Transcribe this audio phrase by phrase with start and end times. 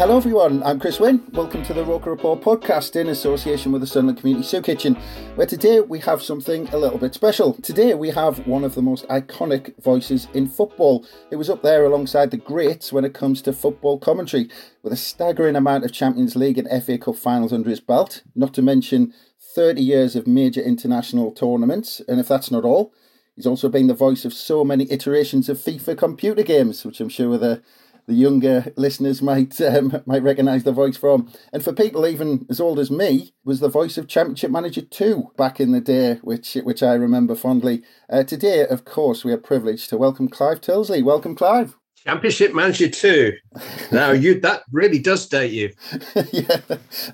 [0.00, 0.62] Hello, everyone.
[0.62, 1.22] I'm Chris Wynn.
[1.32, 4.94] Welcome to the Roker Report podcast in association with the Sunderland Community Soup Kitchen,
[5.34, 7.52] where today we have something a little bit special.
[7.52, 11.04] Today we have one of the most iconic voices in football.
[11.30, 14.48] It was up there alongside the greats when it comes to football commentary,
[14.82, 18.54] with a staggering amount of Champions League and FA Cup finals under his belt, not
[18.54, 19.12] to mention
[19.54, 22.00] 30 years of major international tournaments.
[22.08, 22.94] And if that's not all,
[23.36, 27.10] he's also been the voice of so many iterations of FIFA computer games, which I'm
[27.10, 27.62] sure the
[28.06, 31.32] the younger listeners might um, might recognise the voice from.
[31.52, 35.32] And for people even as old as me, was the voice of Championship Manager 2
[35.36, 37.82] back in the day, which which I remember fondly.
[38.08, 41.02] Uh, today, of course, we are privileged to welcome Clive Tyldesley.
[41.02, 41.76] Welcome, Clive.
[42.04, 43.32] Championship Manager 2.
[43.92, 45.70] Now you that really does date you.
[46.32, 46.60] yeah,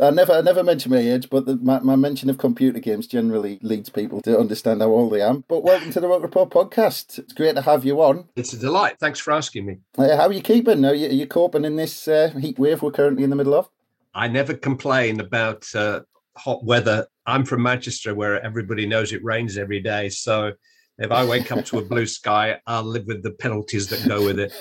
[0.00, 3.08] I never I never mention my age, but the, my, my mention of computer games
[3.08, 5.44] generally leads people to understand how old I am.
[5.48, 7.18] But welcome to the Roker Report podcast.
[7.18, 8.28] It's great to have you on.
[8.36, 9.00] It's a delight.
[9.00, 9.78] Thanks for asking me.
[9.98, 10.84] Uh, how are you keeping?
[10.84, 13.54] Are you, are you coping in this uh, heat wave we're currently in the middle
[13.54, 13.68] of?
[14.14, 16.02] I never complain about uh,
[16.36, 17.08] hot weather.
[17.26, 20.10] I'm from Manchester, where everybody knows it rains every day.
[20.10, 20.52] So
[20.98, 24.24] if I wake up to a blue sky, I'll live with the penalties that go
[24.24, 24.52] with it.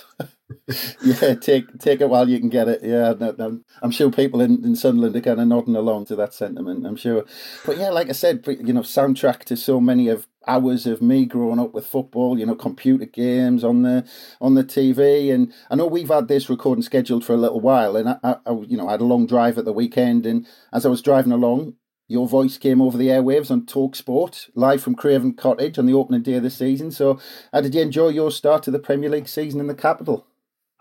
[1.02, 2.82] yeah, take take it while you can get it.
[2.84, 6.16] Yeah, no, no, I'm sure people in, in Sunderland are kind of nodding along to
[6.18, 6.86] that sentiment.
[6.86, 7.26] I'm sure,
[7.66, 11.26] but yeah, like I said, you know, soundtrack to so many of hours of me
[11.26, 12.38] growing up with football.
[12.38, 14.06] You know, computer games on the
[14.42, 17.96] on the TV, and I know we've had this recording scheduled for a little while,
[17.96, 20.86] and I, I you know, I had a long drive at the weekend, and as
[20.86, 21.76] I was driving along,
[22.08, 25.94] your voice came over the airwaves on Talk Sport, live from Craven Cottage on the
[25.94, 26.92] opening day of the season.
[26.92, 27.20] So,
[27.52, 30.28] how did you enjoy your start to the Premier League season in the capital?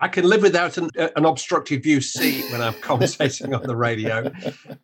[0.01, 3.77] I can live without an, uh, an obstructive view seat when I'm commentating on the
[3.77, 4.31] radio.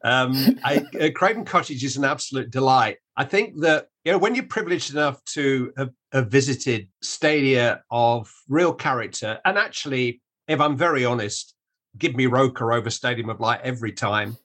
[0.03, 2.99] Um, I, uh, Craven Cottage is an absolute delight.
[3.17, 8.33] I think that you know when you're privileged enough to have, have visited stadia of
[8.49, 11.55] real character, and actually, if I'm very honest,
[11.99, 14.39] give me Roker over Stadium of Light every time.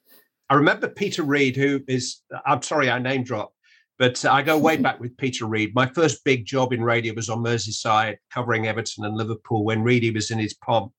[0.50, 3.54] I remember Peter Reid, who is, I'm sorry, I name drop,
[3.98, 5.74] but I go way back with Peter Reid.
[5.74, 10.12] My first big job in radio was on Merseyside, covering Everton and Liverpool when Reidy
[10.12, 10.92] was in his pomp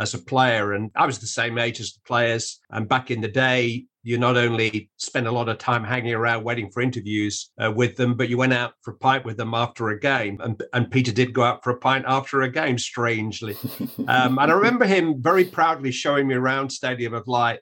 [0.00, 0.72] as a player.
[0.72, 2.60] And I was the same age as the players.
[2.70, 6.44] And back in the day, you not only spent a lot of time hanging around
[6.44, 9.54] waiting for interviews uh, with them, but you went out for a pint with them
[9.54, 10.38] after a game.
[10.40, 13.56] And, and Peter did go out for a pint after a game, strangely.
[14.06, 17.60] Um, and I remember him very proudly showing me around Stadium of Light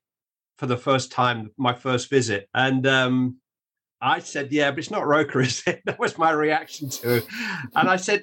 [0.62, 2.48] for the first time, my first visit.
[2.54, 3.38] And um,
[4.00, 5.82] I said, Yeah, but it's not Roker, is it?
[5.86, 7.26] That was my reaction to it.
[7.74, 8.22] And I said,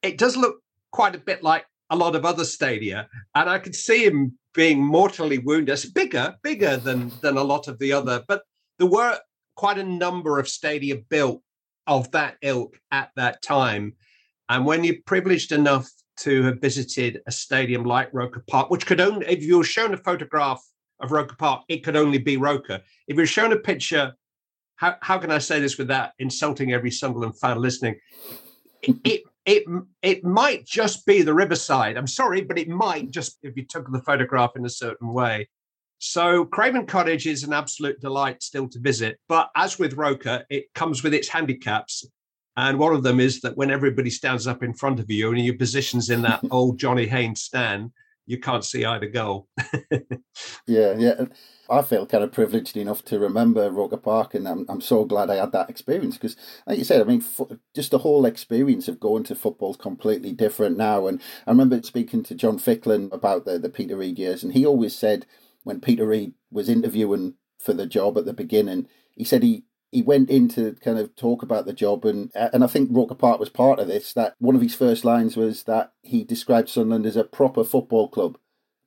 [0.00, 0.60] It does look
[0.92, 3.08] quite a bit like a lot of other stadia.
[3.34, 5.72] And I could see him being mortally wounded.
[5.72, 8.22] It's bigger, bigger than than a lot of the other.
[8.28, 8.42] But
[8.78, 9.18] there were
[9.56, 11.42] quite a number of stadia built
[11.88, 13.94] of that ilk at that time.
[14.48, 19.00] And when you're privileged enough to have visited a stadium like Roker Park, which could
[19.00, 20.62] only, if you were shown a photograph
[21.00, 22.80] of Roker Park, it could only be Roker.
[23.06, 24.14] If you're shown a picture,
[24.76, 27.96] how, how can I say this without insulting every Sunderland fan listening?
[28.82, 29.64] It, it it
[30.02, 31.96] it might just be the Riverside.
[31.96, 35.48] I'm sorry, but it might just if you took the photograph in a certain way.
[35.98, 39.18] So Craven Cottage is an absolute delight still to visit.
[39.28, 42.06] But as with Roker, it comes with its handicaps.
[42.56, 45.44] And one of them is that when everybody stands up in front of you and
[45.44, 47.90] your position's in that old Johnny Haynes stand,
[48.28, 49.48] you can't see either goal.
[50.66, 51.24] yeah, yeah.
[51.70, 55.30] I feel kind of privileged enough to remember Roker Park, and I'm, I'm so glad
[55.30, 56.36] I had that experience because,
[56.66, 59.78] like you said, I mean, fo- just the whole experience of going to football is
[59.78, 61.06] completely different now.
[61.06, 64.66] And I remember speaking to John Fickling about the, the Peter Reid years, and he
[64.66, 65.24] always said
[65.64, 70.02] when Peter Reid was interviewing for the job at the beginning, he said he he
[70.02, 73.40] went in to kind of talk about the job, and and I think Roker Park
[73.40, 74.12] was part of this.
[74.12, 78.08] That one of his first lines was that he described Sunderland as a proper football
[78.08, 78.38] club,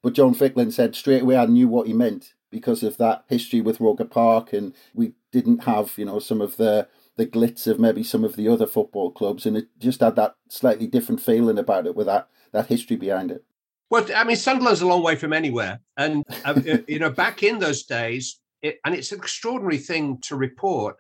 [0.04, 3.62] but John Fickling said straight away I knew what he meant because of that history
[3.62, 6.88] with Roker Park, and we didn't have you know some of the
[7.18, 10.36] the glitz of maybe some of the other football clubs, and it just had that
[10.50, 13.44] slightly different feeling about it with that that history behind it.
[13.90, 17.60] Well, I mean, Sunderland's a long way from anywhere, and uh, you know, back in
[17.60, 20.98] those days, it, and it's an extraordinary thing to report.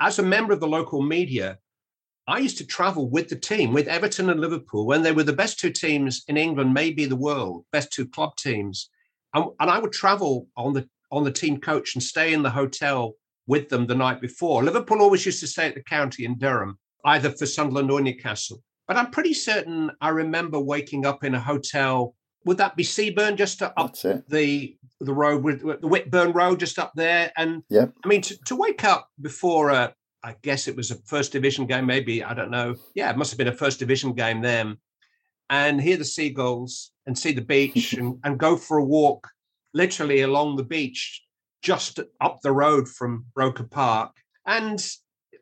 [0.00, 1.58] As a member of the local media,
[2.26, 5.32] I used to travel with the team, with Everton and Liverpool, when they were the
[5.32, 8.90] best two teams in England, maybe the world, best two club teams,
[9.34, 12.50] and, and I would travel on the on the team coach and stay in the
[12.50, 13.14] hotel
[13.46, 14.62] with them the night before.
[14.62, 18.62] Liverpool always used to stay at the county in Durham, either for Sunderland or Newcastle.
[18.86, 22.14] But I'm pretty certain I remember waking up in a hotel.
[22.48, 23.94] Would that be Seaburn, just up
[24.26, 27.30] the the road with the Whitburn Road, just up there?
[27.36, 30.96] And yeah, I mean, to, to wake up before a, I guess it was a
[31.04, 32.74] first division game, maybe I don't know.
[32.94, 34.78] Yeah, it must have been a first division game then,
[35.50, 39.28] and hear the seagulls and see the beach and, and go for a walk,
[39.74, 41.22] literally along the beach
[41.60, 44.12] just up the road from Roker Park.
[44.46, 44.82] And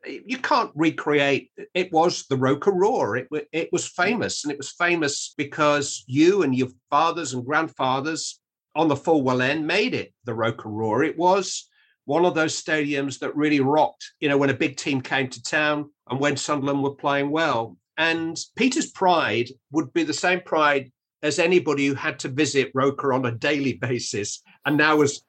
[0.07, 3.17] you can't recreate it was the Roker Roar.
[3.17, 4.03] It, it was mm.
[4.03, 4.43] famous.
[4.43, 8.39] And it was famous because you and your fathers and grandfathers
[8.75, 11.03] on the Fulwell end made it the Roker Roar.
[11.03, 11.67] It was
[12.05, 15.43] one of those stadiums that really rocked, you know, when a big team came to
[15.43, 17.77] town and when Sunderland were playing well.
[17.97, 20.91] And Peter's pride would be the same pride
[21.23, 25.23] as anybody who had to visit Roker on a daily basis and now was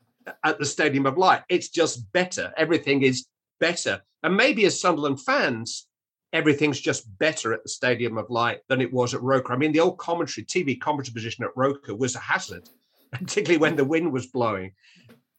[0.45, 1.43] at the Stadium of Light.
[1.49, 2.53] It's just better.
[2.57, 3.27] Everything is
[3.61, 4.03] better.
[4.23, 5.87] And maybe as Sunderland fans,
[6.33, 9.53] everything's just better at the Stadium of Light than it was at Roker.
[9.53, 12.69] I mean, the old commentary, TV commentary position at Roker was a hazard,
[13.13, 14.73] particularly when the wind was blowing.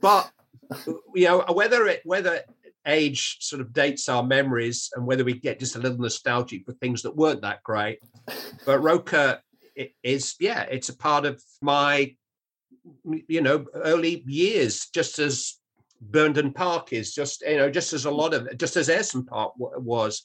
[0.01, 0.31] But
[1.15, 2.41] you know, whether it whether
[2.87, 6.73] age sort of dates our memories and whether we get just a little nostalgic for
[6.73, 7.99] things that weren't that great,
[8.65, 9.41] but Roker
[10.03, 12.15] is yeah, it's a part of my
[13.03, 15.58] you know early years, just as
[16.01, 19.53] Burnden Park is, just you know, just as a lot of just as Ayresome Park
[19.59, 20.23] w- was.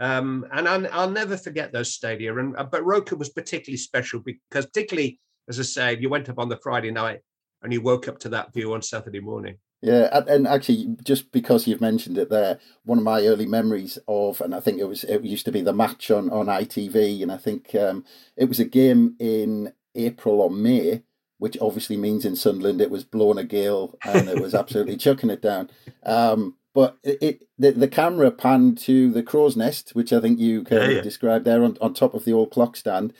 [0.00, 2.36] Um, and I'll, I'll, never forget those stadia.
[2.36, 6.38] And uh, but Roker was particularly special because, particularly as I say, you went up
[6.38, 7.20] on the Friday night
[7.62, 9.56] and you woke up to that view on Saturday morning.
[9.82, 14.40] Yeah, and actually, just because you've mentioned it there, one of my early memories of,
[14.40, 17.30] and I think it was, it used to be the match on on ITV, and
[17.30, 21.02] I think um, it was a game in April or May
[21.38, 25.30] which obviously means in Sunderland it was blowing a gale and it was absolutely chucking
[25.30, 25.70] it down.
[26.04, 30.38] Um, but it, it, the, the camera panned to the crow's nest, which I think
[30.38, 31.00] you kind yeah, yeah.
[31.00, 33.12] described there on, on top of the old clock stand.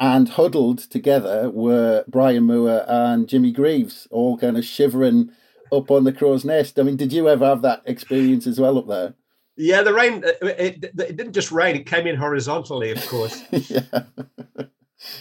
[0.00, 5.30] And huddled together were Brian Moore and Jimmy Greaves, all kind of shivering
[5.70, 6.78] up on the crow's nest.
[6.78, 9.14] I mean, did you ever have that experience as well up there?
[9.56, 13.42] Yeah, the rain, it, it, it didn't just rain, it came in horizontally, of course.
[13.50, 14.04] yeah.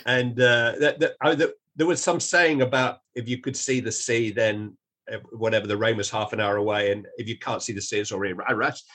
[0.06, 3.80] and uh, that, that, I, that, there was some saying about if you could see
[3.80, 4.78] the sea, then
[5.12, 7.82] uh, whatever the rain was half an hour away, and if you can't see the
[7.82, 8.36] sea, it's already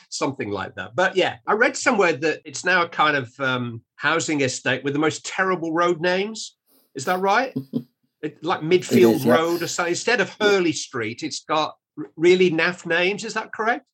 [0.09, 0.94] something like that.
[0.94, 4.93] But yeah, I read somewhere that it's now a kind of um, housing estate with
[4.93, 6.55] the most terrible road names.
[6.94, 7.53] Is that right?
[8.23, 9.91] it, like Midfield is, Road or something.
[9.91, 11.75] Instead of Hurley Street, it's got
[12.15, 13.25] really naff names.
[13.25, 13.85] Is that correct?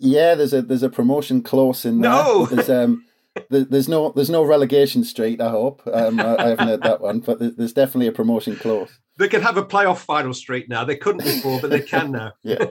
[0.00, 2.10] Yeah, there's a there's a promotion clause in there.
[2.10, 3.04] No, there's um
[3.50, 5.40] there's no there's no relegation street.
[5.40, 8.98] I hope um, I, I, haven't heard that one, but there's definitely a promotion clause.
[9.18, 10.84] They can have a playoff final street now.
[10.84, 12.32] They couldn't before, but they can now.
[12.42, 12.64] yeah,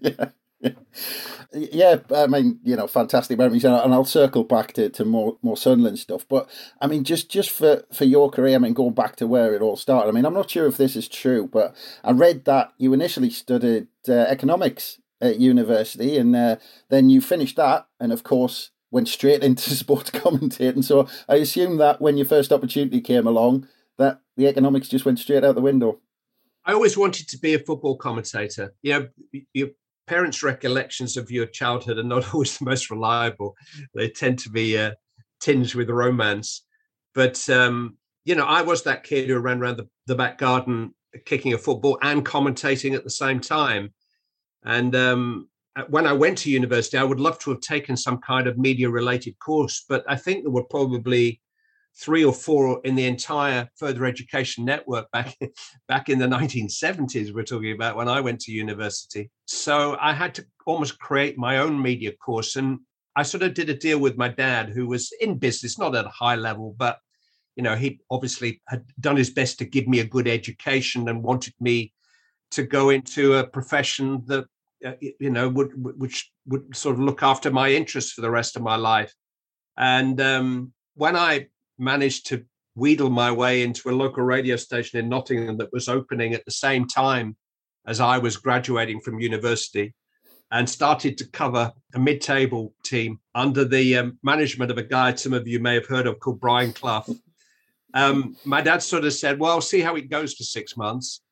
[0.00, 0.26] yeah.
[1.54, 5.56] Yeah, I mean, you know, fantastic memories, and I'll circle back to, to more more
[5.56, 6.26] Sunderland stuff.
[6.26, 6.48] But
[6.80, 9.60] I mean, just just for for your career, I mean, going back to where it
[9.60, 10.08] all started.
[10.08, 13.30] I mean, I'm not sure if this is true, but I read that you initially
[13.30, 16.56] studied uh, economics at university, and uh,
[16.88, 20.84] then you finished that, and of course, went straight into sports commentating.
[20.84, 23.66] So I assume that when your first opportunity came along,
[23.98, 26.00] that the economics just went straight out the window.
[26.64, 28.72] I always wanted to be a football commentator.
[28.82, 29.68] You know, your
[30.06, 33.56] parents' recollections of your childhood are not always the most reliable.
[33.94, 34.92] They tend to be uh,
[35.40, 36.64] tinged with romance.
[37.14, 40.94] But um, you know, I was that kid who ran around the, the back garden
[41.26, 43.92] kicking a football and commentating at the same time.
[44.64, 48.18] And um, Uh, when I went to university, I would love to have taken some
[48.18, 51.40] kind of media related course, but I think there were probably
[51.94, 55.36] three or four in the entire further education network back
[55.88, 59.30] back in the 1970s we're talking about when I went to university.
[59.46, 62.78] So I had to almost create my own media course and
[63.14, 66.06] I sort of did a deal with my dad who was in business not at
[66.06, 66.98] a high level but
[67.56, 71.22] you know he obviously had done his best to give me a good education and
[71.22, 71.92] wanted me
[72.52, 74.46] to go into a profession that
[74.84, 78.56] uh, you know, would which would sort of look after my interests for the rest
[78.56, 79.12] of my life.
[79.76, 81.48] And um, when I
[81.78, 86.34] managed to wheedle my way into a local radio station in Nottingham that was opening
[86.34, 87.36] at the same time
[87.86, 89.94] as I was graduating from university,
[90.52, 95.32] and started to cover a mid-table team under the um, management of a guy some
[95.32, 97.06] of you may have heard of called Brian Clough.
[97.94, 101.22] Um, my dad sort of said, "Well, see how it goes for six months,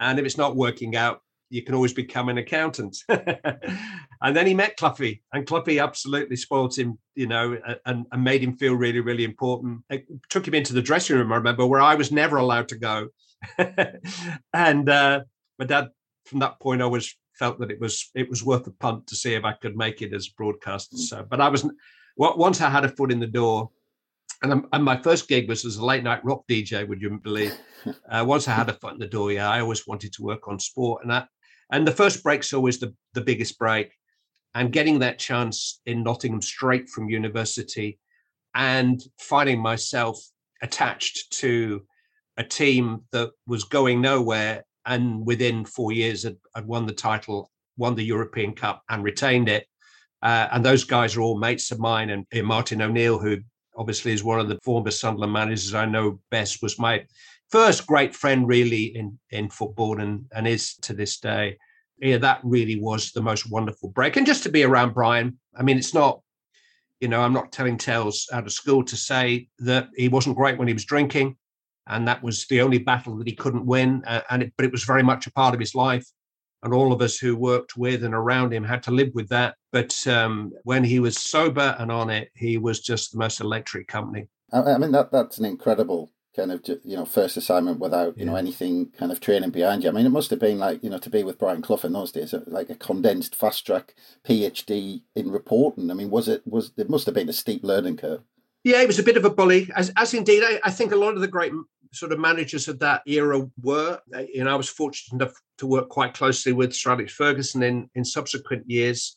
[0.00, 1.20] and if it's not working out,
[1.52, 6.76] you can always become an accountant." and then he met Cloughie, and Cloughie absolutely spoiled
[6.76, 9.82] him, you know, and, and, made him feel really, really important.
[9.90, 12.76] It took him into the dressing room, I remember, where I was never allowed to
[12.76, 13.08] go.
[14.54, 15.20] and uh,
[15.58, 15.88] my dad,
[16.24, 19.16] from that point, I was felt that it was it was worth a punt to
[19.16, 20.96] see if I could make it as a broadcaster.
[20.96, 21.68] So, but I was
[22.16, 23.70] once I had a foot in the door,
[24.42, 26.86] and, and my first gig was as a late night rock DJ.
[26.86, 27.54] Would you believe?
[28.08, 30.46] Uh, once I had a foot in the door, yeah, I always wanted to work
[30.46, 31.26] on sport, and that
[31.72, 33.92] and the first break's always the the biggest break,
[34.54, 37.98] and getting that chance in Nottingham straight from university,
[38.54, 40.18] and finding myself
[40.62, 41.82] attached to
[42.36, 47.50] a team that was going nowhere and within four years had, had won the title,
[47.76, 49.66] won the European Cup, and retained it.
[50.22, 52.10] Uh, and those guys are all mates of mine.
[52.10, 53.38] And, Martin O'Neill, who
[53.76, 57.04] obviously is one of the former Sunderland managers I know best, was my
[57.52, 61.58] first great friend really in in football, and and is to this day.
[61.98, 64.16] Yeah, that really was the most wonderful break.
[64.16, 66.20] And just to be around Brian, I mean, it's not,
[66.98, 70.58] you know, I'm not telling tales out of school to say that he wasn't great
[70.58, 71.36] when he was drinking
[71.88, 74.02] and that was the only battle that he couldn't win.
[74.06, 76.06] Uh, and it, but it was very much a part of his life,
[76.62, 79.56] and all of us who worked with and around him had to live with that.
[79.72, 83.88] But um, when he was sober and on it, he was just the most electric
[83.88, 84.28] company.
[84.52, 88.30] I mean that that's an incredible kind of you know first assignment without you yeah.
[88.30, 89.90] know anything kind of training behind you.
[89.90, 91.92] I mean, it must have been like you know to be with Brian Clough in
[91.92, 95.90] those days, like a condensed fast track PhD in reporting.
[95.90, 98.22] I mean, was it was it must have been a steep learning curve.
[98.64, 100.96] Yeah, it was a bit of a bully, as, as indeed I, I, think a
[100.96, 101.52] lot of the great
[101.92, 103.98] sort of managers of that era were.
[104.14, 107.64] Uh, you know, I was fortunate enough to work quite closely with Sir Alex Ferguson
[107.64, 109.16] in, in subsequent years.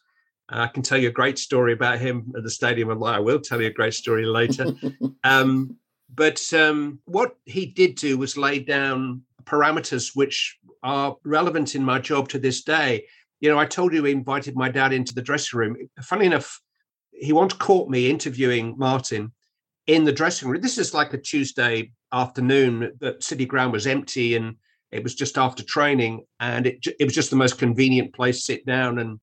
[0.52, 3.20] Uh, I can tell you a great story about him at the stadium, and I
[3.20, 4.74] will tell you a great story later.
[5.24, 5.78] um,
[6.16, 12.00] but um, what he did do was lay down parameters which are relevant in my
[12.00, 13.06] job to this day.
[13.40, 15.76] You know, I told you he invited my dad into the dressing room.
[16.02, 16.62] Funny enough,
[17.12, 19.34] he once caught me interviewing Martin
[19.88, 20.62] in the dressing room.
[20.62, 22.94] This is like a Tuesday afternoon.
[23.00, 24.56] The city ground was empty and
[24.92, 28.44] it was just after training, and it it was just the most convenient place to
[28.44, 29.20] sit down and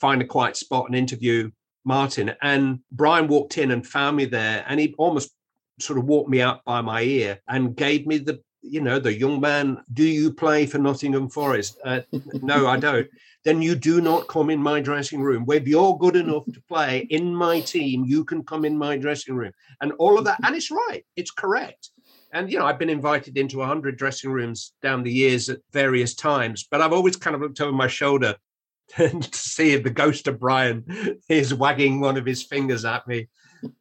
[0.00, 1.50] find a quiet spot and interview
[1.84, 2.34] Martin.
[2.42, 5.33] And Brian walked in and found me there, and he almost
[5.80, 9.12] sort of walked me out by my ear and gave me the you know the
[9.12, 9.82] young man.
[9.92, 11.78] Do you play for Nottingham Forest?
[11.84, 12.00] Uh,
[12.42, 13.08] no, I don't
[13.44, 15.44] then you do not come in my dressing room.
[15.48, 19.34] If you're good enough to play in my team, you can come in my dressing
[19.34, 19.52] room.
[19.80, 20.40] And all of that.
[20.42, 21.90] And it's right, it's correct.
[22.32, 26.14] And, you know, I've been invited into 100 dressing rooms down the years at various
[26.14, 28.36] times, but I've always kind of looked over my shoulder
[28.96, 30.84] to see if the ghost of Brian
[31.28, 33.28] is wagging one of his fingers at me.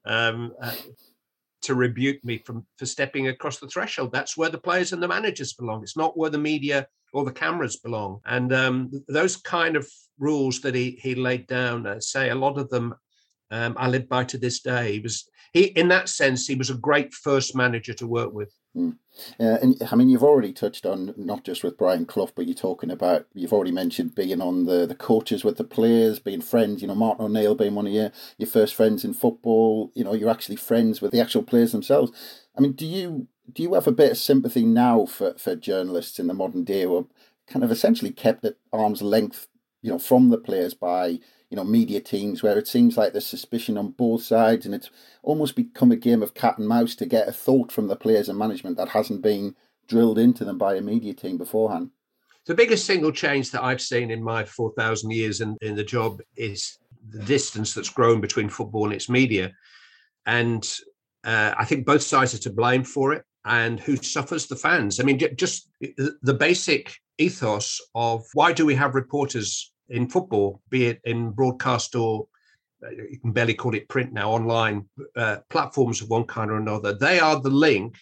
[0.05, 0.75] Um, uh,
[1.63, 4.11] to rebuke me from for stepping across the threshold.
[4.11, 5.83] That's where the players and the managers belong.
[5.83, 8.19] It's not where the media or the cameras belong.
[8.25, 9.87] And um, those kind of
[10.19, 12.95] rules that he he laid down, uh, say a lot of them,
[13.53, 14.93] um, I live by to this day.
[14.93, 18.51] He was he in that sense he was a great first manager to work with.
[18.75, 18.97] Mm.
[19.37, 22.89] And I mean, you've already touched on not just with Brian Clough, but you're talking
[22.89, 26.81] about you've already mentioned being on the, the coaches with the players, being friends.
[26.81, 29.91] You know, Martin O'Neill being one of your your first friends in football.
[29.93, 32.11] You know, you're actually friends with the actual players themselves.
[32.57, 36.17] I mean, do you do you have a bit of sympathy now for, for journalists
[36.17, 37.05] in the modern day who are
[37.47, 39.47] kind of essentially kept at arm's length,
[39.83, 41.19] you know, from the players by
[41.53, 44.89] you know media teams where it seems like there's suspicion on both sides and it's
[45.21, 48.27] almost become a game of cat and mouse to get a thought from the players
[48.27, 49.55] and management that hasn't been
[49.87, 51.91] drilled into them by a media team beforehand.
[52.47, 56.21] The biggest single change that I've seen in my 4,000 years in, in the job
[56.35, 56.79] is
[57.09, 59.51] the distance that's grown between football and its media.
[60.25, 60.67] And
[61.23, 63.25] uh, I think both sides are to blame for it.
[63.45, 64.47] And who suffers?
[64.47, 64.99] The fans.
[64.99, 70.87] I mean, just the basic ethos of why do we have reporters in football, be
[70.87, 72.27] it in broadcast or
[72.85, 76.57] uh, you can barely call it print now, online uh, platforms of one kind or
[76.57, 76.93] another.
[76.93, 77.97] They are the link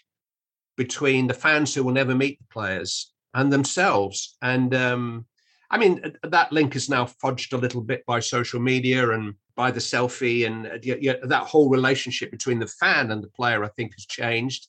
[0.77, 4.37] between the fans who will never meet the players and themselves.
[4.41, 5.25] And um,
[5.69, 9.69] I mean, that link is now fudged a little bit by social media and by
[9.69, 13.69] the selfie, and uh, yeah, that whole relationship between the fan and the player, I
[13.69, 14.67] think, has changed.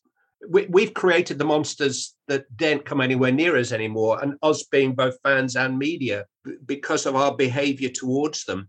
[0.48, 4.94] We, we've created the monsters that don't come anywhere near us anymore, and us being
[4.94, 6.26] both fans and media
[6.66, 8.68] because of our behaviour towards them,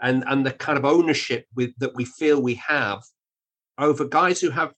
[0.00, 3.02] and and the kind of ownership with that we feel we have
[3.78, 4.72] over guys who have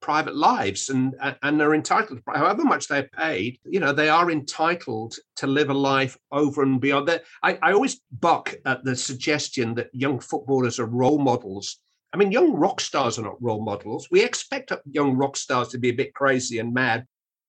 [0.00, 5.14] private lives and and are entitled however much they're paid you know they are entitled
[5.34, 9.74] to live a life over and beyond that I, I always buck at the suggestion
[9.76, 11.80] that young footballers are role models
[12.14, 15.78] i mean young rock stars are not role models we expect young rock stars to
[15.78, 17.06] be a bit crazy and mad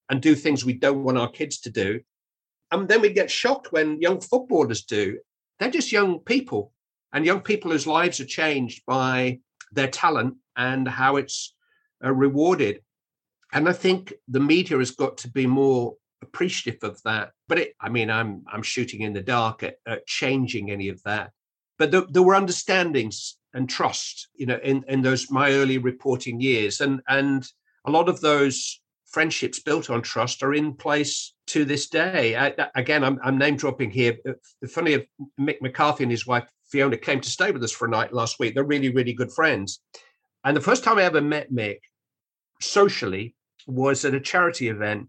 [0.09, 2.01] and do things we don't want our kids to do
[2.71, 5.17] and then we get shocked when young footballers do
[5.59, 6.73] they're just young people
[7.13, 9.39] and young people whose lives are changed by
[9.71, 11.55] their talent and how it's
[12.03, 12.81] uh, rewarded.
[13.53, 17.31] And I think the media has got to be more appreciative of that.
[17.47, 21.01] But it, I mean, I'm I'm shooting in the dark at, at changing any of
[21.03, 21.31] that.
[21.77, 26.39] But there, there were understandings and trust, you know, in in those my early reporting
[26.39, 27.47] years, and and
[27.85, 32.35] a lot of those friendships built on trust are in place to this day.
[32.35, 34.17] I, again, I'm, I'm, name dropping here.
[34.27, 35.05] Uh, the funny of
[35.39, 38.39] Mick McCarthy and his wife Fiona came to stay with us for a night last
[38.39, 38.53] week.
[38.53, 39.79] They're really, really good friends.
[40.43, 41.77] And the first time I ever met Mick
[42.61, 43.35] socially
[43.67, 45.07] was at a charity event.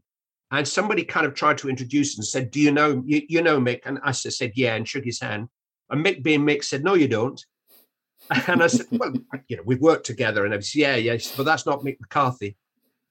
[0.52, 3.58] And somebody kind of tried to introduce and said, Do you know you, you know
[3.58, 3.80] Mick?
[3.84, 5.48] And I said, Yeah, and shook his hand.
[5.90, 7.44] And Mick being Mick said, No, you don't.
[8.46, 9.12] And I said, Well,
[9.48, 10.44] you know, we've worked together.
[10.44, 11.16] And I said, Yeah, yeah.
[11.18, 12.56] Said, but that's not Mick McCarthy.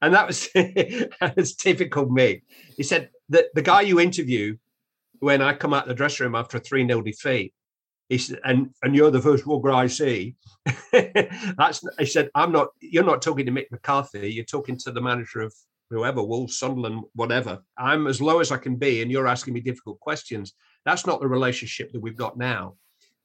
[0.02, 0.50] And that was
[1.20, 2.44] that's typical me.
[2.78, 4.58] He said that the guy you interview
[5.20, 7.54] when I come out of the dressing room after a 3 0 defeat,
[8.10, 10.36] he said, and and you're the first rugger I see.
[10.92, 12.70] That's he said, I'm not.
[12.82, 14.32] You're not talking to Mick McCarthy.
[14.32, 15.54] You're talking to the manager of
[15.90, 17.64] whoever, Wolves, Sunderland, whatever.
[17.78, 20.54] I'm as low as I can be, and you're asking me difficult questions.
[20.86, 22.76] That's not the relationship that we've got now,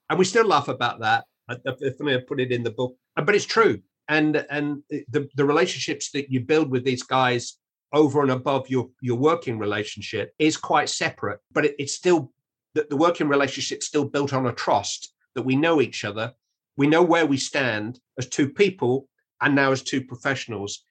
[0.08, 1.24] and we still laugh about that.
[1.50, 3.80] I, I put it in the book, uh, but it's true.
[4.08, 7.56] And and the the relationships that you build with these guys
[7.92, 12.32] over and above your your working relationship is quite separate, but it, it's still
[12.74, 16.32] that the working relationship still built on a trust that we know each other,
[16.76, 19.08] we know where we stand as two people
[19.40, 20.84] and now as two professionals.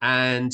[0.00, 0.52] And,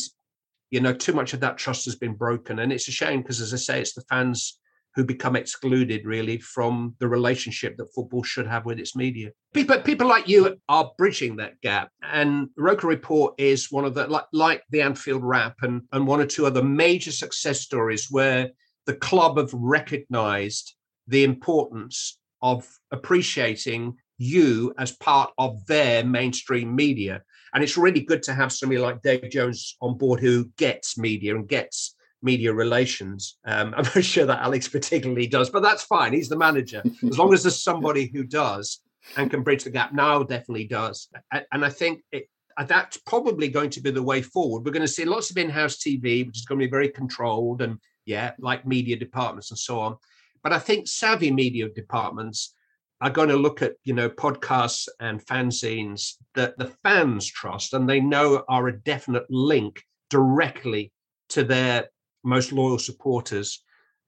[0.70, 2.58] you know, too much of that trust has been broken.
[2.58, 4.58] And it's a shame because, as I say, it's the fans
[4.94, 9.30] who become excluded really from the relationship that football should have with its media.
[9.52, 11.90] People, people like you are bridging that gap.
[12.02, 16.20] And Roker Report is one of the, like, like the Anfield Wrap and, and one
[16.20, 18.50] or two other major success stories where
[18.86, 20.74] the club have recognized
[21.08, 27.22] the importance of appreciating you as part of their mainstream media.
[27.52, 31.34] And it's really good to have somebody like Dave Jones on board who gets media
[31.34, 31.93] and gets
[32.24, 33.36] media relations.
[33.44, 36.12] Um, I'm not sure that Alex particularly does, but that's fine.
[36.12, 36.82] He's the manager.
[37.06, 38.80] As long as there's somebody who does
[39.16, 41.08] and can bridge the gap, now definitely does.
[41.52, 42.28] And I think it,
[42.66, 44.64] that's probably going to be the way forward.
[44.64, 47.62] We're going to see lots of in-house TV, which is going to be very controlled
[47.62, 49.96] and yeah, like media departments and so on.
[50.42, 52.54] But I think savvy media departments
[53.00, 57.88] are going to look at, you know, podcasts and fanzines that the fans trust and
[57.88, 60.92] they know are a definite link directly
[61.30, 61.88] to their
[62.24, 63.62] most loyal supporters.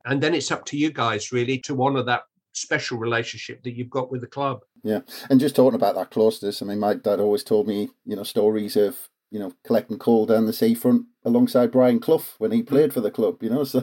[0.05, 3.91] And then it's up to you guys really to honor that special relationship that you've
[3.91, 4.61] got with the club.
[4.83, 5.01] Yeah.
[5.31, 8.23] And just talking about that closeness, I mean, my dad always told me, you know,
[8.23, 8.97] stories of,
[9.31, 13.11] you know, collecting coal down the seafront alongside Brian Clough when he played for the
[13.11, 13.43] club.
[13.43, 13.81] You know, so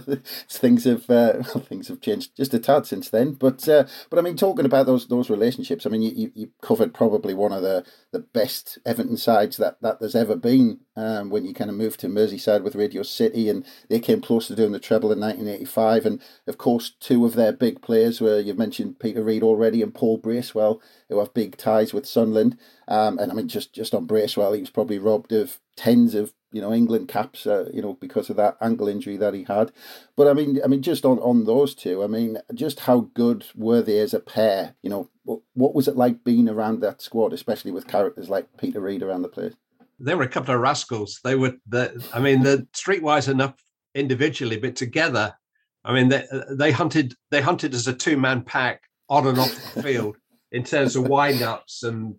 [0.49, 3.33] things have uh, things have changed just a tad since then.
[3.33, 6.93] But uh, but I mean, talking about those those relationships, I mean, you, you covered
[6.93, 10.79] probably one of the, the best Everton sides that, that there's ever been.
[10.95, 14.47] Um, when you kind of moved to Merseyside with Radio City, and they came close
[14.47, 18.39] to doing the treble in 1985, and of course, two of their big players were
[18.39, 22.57] you've mentioned Peter Reid already and Paul Bracewell, who have big ties with Sunderland.
[22.87, 26.33] Um, and I mean, just just on Bracewell, he was probably robbed of tens of
[26.53, 29.71] you know England caps, uh, you know, because of that ankle injury that he had.
[30.15, 33.45] But I mean, I mean, just on on those two, I mean, just how good
[33.55, 34.75] were they as a pair?
[34.83, 38.47] You know, what, what was it like being around that squad, especially with characters like
[38.57, 39.55] Peter Reid around the place?
[39.99, 41.19] They were a couple of rascals.
[41.23, 43.55] They were, the, I mean, the streetwise enough
[43.95, 45.35] individually, but together,
[45.83, 49.73] I mean, they they hunted they hunted as a two man pack on and off
[49.73, 50.17] the field
[50.51, 52.15] in terms of wind ups and.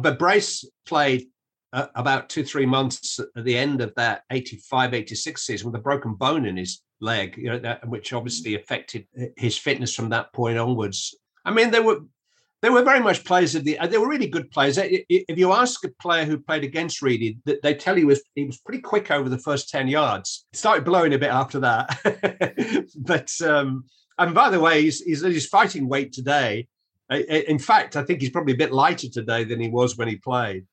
[0.00, 1.26] But Brace played
[1.72, 5.82] uh, about two, three months at the end of that 85, 86 season with a
[5.82, 9.06] broken bone in his leg, you know, that, which obviously affected
[9.36, 11.14] his fitness from that point onwards.
[11.44, 12.00] I mean, they were
[12.62, 13.76] they were very much players of the.
[13.90, 14.78] They were really good players.
[14.78, 18.44] If you ask a player who played against Reidy, they tell you he was he
[18.44, 20.46] was pretty quick over the first ten yards.
[20.52, 23.84] It started blowing a bit after that, but um,
[24.16, 26.68] and by the way, he's, he's his fighting weight today.
[27.10, 30.16] In fact, I think he's probably a bit lighter today than he was when he
[30.16, 30.64] played.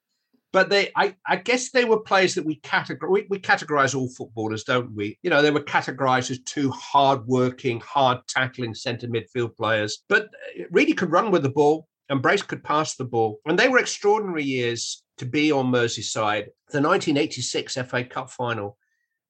[0.52, 4.10] But they I, I guess they were players that we categorize we, we categorize all
[4.10, 5.18] footballers don't we?
[5.22, 10.04] You know they were categorized as two hard working hard tackling center midfield players.
[10.10, 13.40] But uh, really could run with the ball and brace could pass the ball.
[13.46, 18.78] And they were extraordinary years to be on merseyside the 1986 fa cup final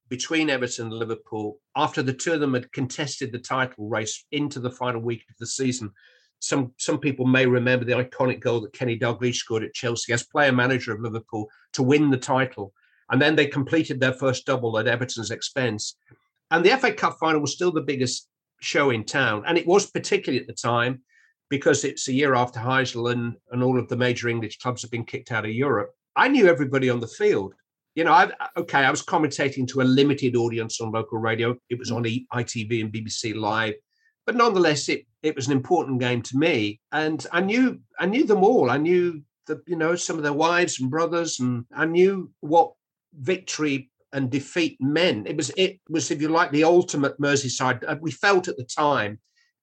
[0.08, 4.60] between everton and liverpool after the two of them had contested the title race into
[4.60, 5.92] the final week of the season
[6.40, 10.24] some some people may remember the iconic goal that Kenny Dalglish scored at Chelsea as
[10.24, 12.74] player manager of Liverpool to win the title.
[13.12, 15.96] And then they completed their first double at Everton's expense.
[16.52, 18.28] And the FA Cup final was still the biggest
[18.62, 19.44] show in town.
[19.48, 21.02] And it was particularly at the time
[21.50, 24.92] because it's a year after Heysel and, and all of the major English clubs have
[24.92, 25.92] been kicked out of Europe.
[26.16, 27.54] I knew everybody on the field.
[27.96, 31.58] You know, I, okay, I was commentating to a limited audience on local radio.
[31.70, 31.96] It was mm.
[31.96, 32.04] on
[32.44, 33.74] ITV and BBC Live
[34.30, 38.26] but nonetheless, it it was an important game to me, and I knew I knew
[38.26, 38.70] them all.
[38.70, 42.74] I knew the you know some of their wives and brothers, and I knew what
[43.20, 45.28] victory and defeat meant.
[45.28, 47.84] It was it was if you like the ultimate Merseyside.
[47.88, 49.18] Uh, we felt at the time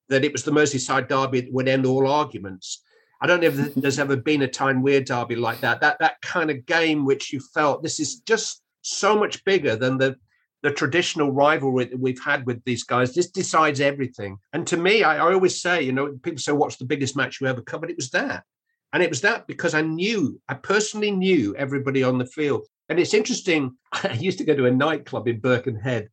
[0.09, 2.83] that it was the Merseyside derby that would end all arguments.
[3.21, 5.81] I don't know if there's ever been a Tyne Wear derby like that.
[5.81, 9.97] That that kind of game which you felt this is just so much bigger than
[9.97, 10.17] the
[10.63, 13.15] the traditional rivalry that we've had with these guys.
[13.15, 14.39] This decides everything.
[14.53, 17.41] And to me, I, I always say, you know, people say, what's the biggest match
[17.41, 17.91] you ever covered?
[17.91, 18.45] It was that.
[18.93, 22.67] And it was that because I knew, I personally knew everybody on the field.
[22.89, 26.09] And it's interesting, I used to go to a nightclub in Birkenhead,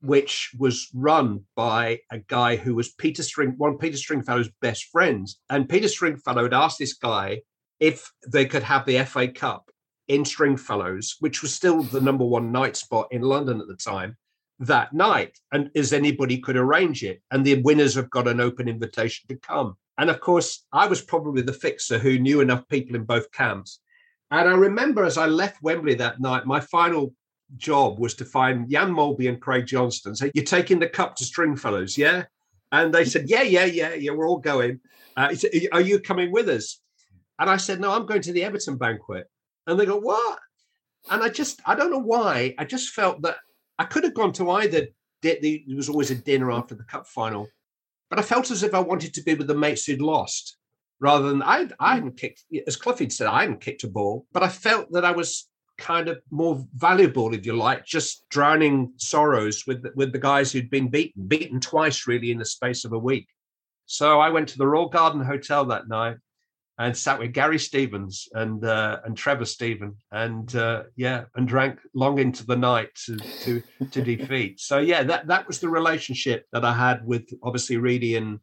[0.00, 5.40] which was run by a guy who was Peter String, one Peter Stringfellow's best friends.
[5.50, 7.42] And Peter Stringfellow had asked this guy
[7.78, 9.71] if they could have the FA Cup
[10.12, 14.16] in Stringfellows, which was still the number one night spot in London at the time,
[14.58, 15.38] that night.
[15.52, 17.22] And as anybody could arrange it.
[17.30, 19.76] And the winners have got an open invitation to come.
[19.98, 23.80] And of course, I was probably the fixer who knew enough people in both camps.
[24.30, 27.14] And I remember as I left Wembley that night, my final
[27.56, 30.14] job was to find Jan Molby and Craig Johnston.
[30.14, 32.24] say, You're taking the cup to Stringfellows, yeah?
[32.70, 34.80] And they said, Yeah, yeah, yeah, yeah, we're all going.
[35.16, 36.80] Uh, said, Are you coming with us?
[37.38, 39.28] And I said, No, I'm going to the Everton banquet.
[39.66, 40.38] And they go, what?
[41.10, 42.54] And I just, I don't know why.
[42.58, 43.36] I just felt that
[43.78, 44.86] I could have gone to either.
[45.22, 45.36] There
[45.68, 47.48] was always a dinner after the cup final,
[48.10, 50.56] but I felt as if I wanted to be with the mates who'd lost,
[50.98, 51.68] rather than I.
[51.78, 51.94] I mm.
[51.94, 55.12] hadn't kicked, as Cloughy said, I hadn't kicked a ball, but I felt that I
[55.12, 55.48] was
[55.78, 60.70] kind of more valuable, if you like, just drowning sorrows with with the guys who'd
[60.70, 63.28] been beaten, beaten twice really in the space of a week.
[63.86, 66.16] So I went to the Royal Garden Hotel that night
[66.82, 71.78] and sat with Gary Stevens and uh, and Trevor Steven and uh, yeah and drank
[71.94, 74.58] long into the night to, to to defeat.
[74.58, 78.40] So yeah, that that was the relationship that I had with obviously Reidy and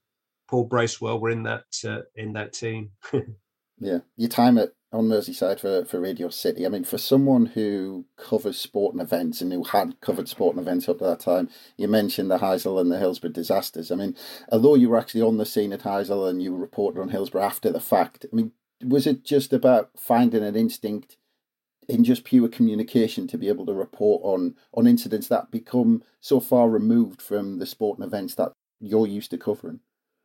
[0.48, 2.92] Paul Bracewell were in that uh, in that team.
[3.80, 6.66] yeah, your time at on Merseyside for, for Radio City.
[6.66, 10.98] I mean, for someone who covers sporting events and who had covered sporting events up
[10.98, 13.92] to that time, you mentioned the Heysel and the Hillsborough disasters.
[13.92, 14.16] I mean,
[14.52, 17.72] although you were actually on the scene at Heysel and you reported on Hillsborough after
[17.72, 18.52] the fact, I mean,
[18.84, 21.18] was it just about finding an instinct
[21.88, 26.40] in just pure communication to be able to report on on incidents that become so
[26.40, 29.82] far removed from the sporting events that you're used to covering?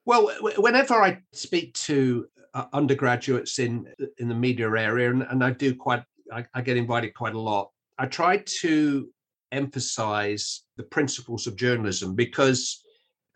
[0.06, 3.86] Well, whenever I speak to uh, undergraduates in
[4.18, 6.02] in the media area, and, and I do quite.
[6.32, 7.70] I, I get invited quite a lot.
[7.98, 9.08] I try to
[9.52, 12.82] emphasize the principles of journalism because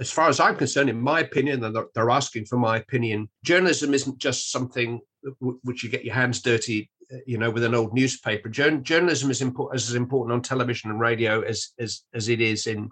[0.01, 3.95] as far as I'm concerned, in my opinion, and they're asking for my opinion, journalism
[3.95, 5.01] isn't just something
[5.41, 8.49] which you get your hands dirty, uh, you know, with an old newspaper.
[8.49, 12.91] journalism is important, as important on television and radio as as as it is in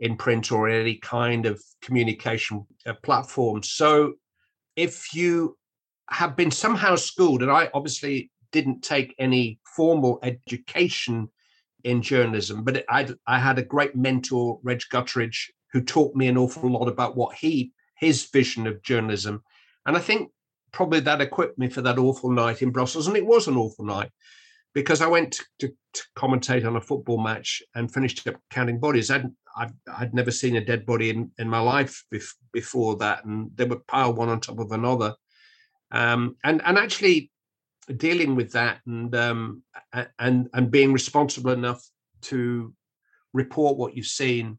[0.00, 3.62] in print or any kind of communication uh, platform.
[3.62, 4.14] So,
[4.76, 5.56] if you
[6.10, 11.28] have been somehow schooled, and I obviously didn't take any formal education
[11.84, 16.38] in journalism, but I, I had a great mentor, Reg Gutteridge, who taught me an
[16.38, 19.42] awful lot about what he his vision of journalism,
[19.84, 20.30] and I think
[20.72, 23.84] probably that equipped me for that awful night in Brussels, and it was an awful
[23.84, 24.10] night
[24.74, 29.10] because I went to, to commentate on a football match and finished up counting bodies.
[29.10, 29.26] I'd,
[29.58, 33.50] I'd, I'd never seen a dead body in, in my life bef- before that, and
[33.56, 35.14] they were piled one on top of another
[35.90, 37.30] um, and and actually
[37.96, 39.62] dealing with that and um,
[40.18, 41.82] and and being responsible enough
[42.22, 42.74] to
[43.32, 44.58] report what you've seen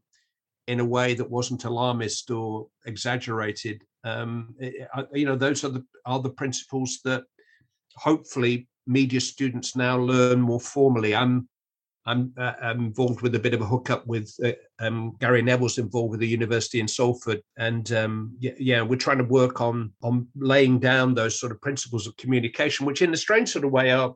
[0.66, 3.82] in a way that wasn't alarmist or exaggerated.
[4.04, 7.24] Um, it, you know, those are the are the principles that
[7.94, 11.14] hopefully media students now learn more formally.
[11.14, 11.48] I'm
[12.06, 15.78] I'm, uh, I'm, involved with a bit of a hookup with uh, um, Gary Neville's
[15.78, 19.92] involved with the university in Salford, and um, yeah, yeah, we're trying to work on
[20.02, 23.70] on laying down those sort of principles of communication, which in a strange sort of
[23.70, 24.14] way are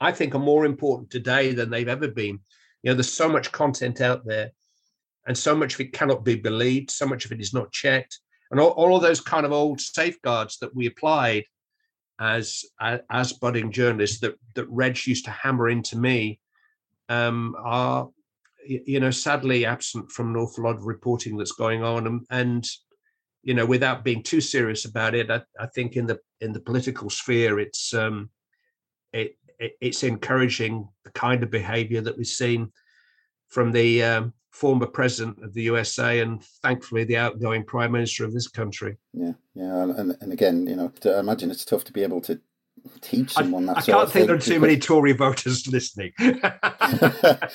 [0.00, 2.38] I think are more important today than they've ever been.
[2.82, 4.52] You know, there's so much content out there,
[5.26, 6.92] and so much of it cannot be believed.
[6.92, 8.20] So much of it is not checked,
[8.52, 11.44] and all, all of those kind of old safeguards that we applied
[12.20, 16.38] as as, as budding journalists that that Reg used to hammer into me
[17.08, 18.08] um, are
[18.66, 22.68] you know sadly absent from an awful lot of reporting that's going on and, and
[23.42, 26.60] you know without being too serious about it I, I think in the in the
[26.60, 28.28] political sphere it's um
[29.12, 32.72] it, it, it's encouraging the kind of behavior that we've seen
[33.48, 38.32] from the um, former president of the USA and thankfully the outgoing prime minister of
[38.32, 38.96] this country.
[39.12, 42.40] Yeah, yeah, and, and again, you know, I imagine it's tough to be able to
[43.00, 43.88] teach someone I, that.
[43.88, 46.12] I can't think there are too many Tory voters listening.
[46.18, 47.48] I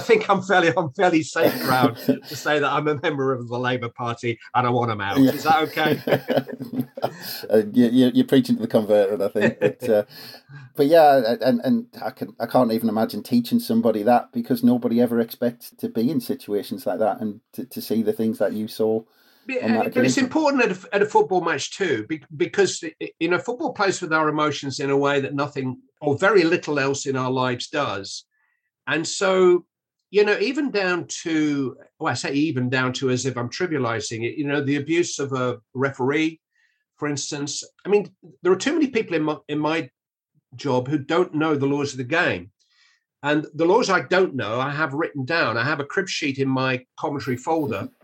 [0.00, 3.58] think I'm fairly I'm fairly safe ground to say that I'm a member of the
[3.58, 5.18] Labour Party and I want them out.
[5.18, 5.32] Yeah.
[5.32, 6.00] Is that okay?
[7.50, 9.58] uh, you, are preaching to the converted, I think.
[9.60, 10.04] But, uh,
[10.74, 15.00] but yeah, and and I can I can't even imagine teaching somebody that because nobody
[15.00, 18.52] ever expects to be in situations like that and to, to see the things that
[18.52, 19.02] you saw
[19.46, 22.06] but it's important at a, at a, football match too,
[22.36, 22.82] because
[23.20, 26.78] you know football plays with our emotions in a way that nothing or very little
[26.78, 28.24] else in our lives does,
[28.86, 29.64] and so
[30.10, 34.24] you know even down to well, I say even down to as if I'm trivializing
[34.24, 34.36] it.
[34.36, 36.40] You know the abuse of a referee,
[36.96, 37.62] for instance.
[37.84, 38.10] I mean
[38.42, 39.90] there are too many people in my in my
[40.56, 42.50] job who don't know the laws of the game.
[43.22, 45.56] And the laws I don't know, I have written down.
[45.56, 47.95] I have a crib sheet in my commentary folder mm-hmm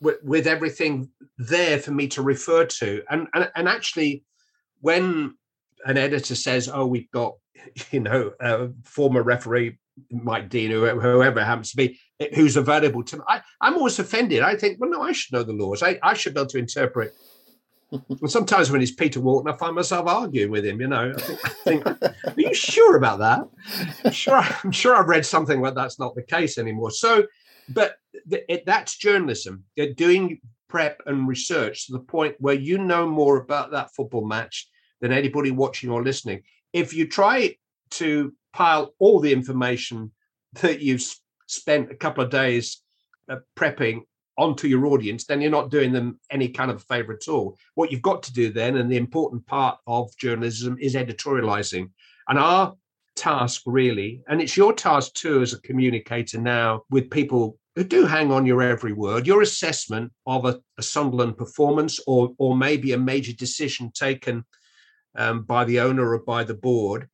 [0.00, 3.02] with, with everything there for me to refer to.
[3.10, 4.24] And, and and actually,
[4.80, 5.36] when
[5.84, 7.34] an editor says, "Oh, we've got,"
[7.90, 9.78] you know, a former referee
[10.10, 11.98] Mike Dean, or whoever happens to be,
[12.34, 14.42] who's available to me, I, I'm always offended.
[14.42, 15.82] I think, well, no, I should know the laws.
[15.82, 17.14] I, I should be able to interpret.
[17.92, 20.80] and sometimes when it's Peter Walton, I find myself arguing with him.
[20.80, 23.48] You know, I think, I think are you sure about that?
[24.04, 26.90] I'm sure, I'm sure I've read something where that's not the case anymore.
[26.90, 27.26] So
[27.68, 27.96] but
[28.30, 29.64] it, that's journalism.
[29.76, 34.26] They're doing prep and research to the point where you know more about that football
[34.26, 34.68] match
[35.00, 36.42] than anybody watching or listening.
[36.72, 37.56] If you try
[37.92, 40.12] to pile all the information
[40.54, 41.04] that you've
[41.46, 42.82] spent a couple of days
[43.30, 44.02] uh, prepping
[44.38, 47.56] onto your audience, then you're not doing them any kind of favor at all.
[47.74, 51.90] What you've got to do then, and the important part of journalism, is editorializing.
[52.28, 52.74] And our
[53.16, 54.22] task really.
[54.28, 58.46] And it's your task too as a communicator now with people who do hang on
[58.46, 63.32] your every word your assessment of a, a sunderland performance or or maybe a major
[63.32, 64.44] decision taken
[65.16, 67.08] um, by the owner or by the board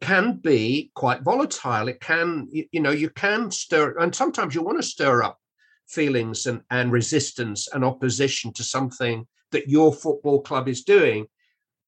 [0.00, 1.88] can be quite volatile.
[1.88, 5.38] It can you, you know you can stir and sometimes you want to stir up
[5.88, 11.26] feelings and, and resistance and opposition to something that your football club is doing.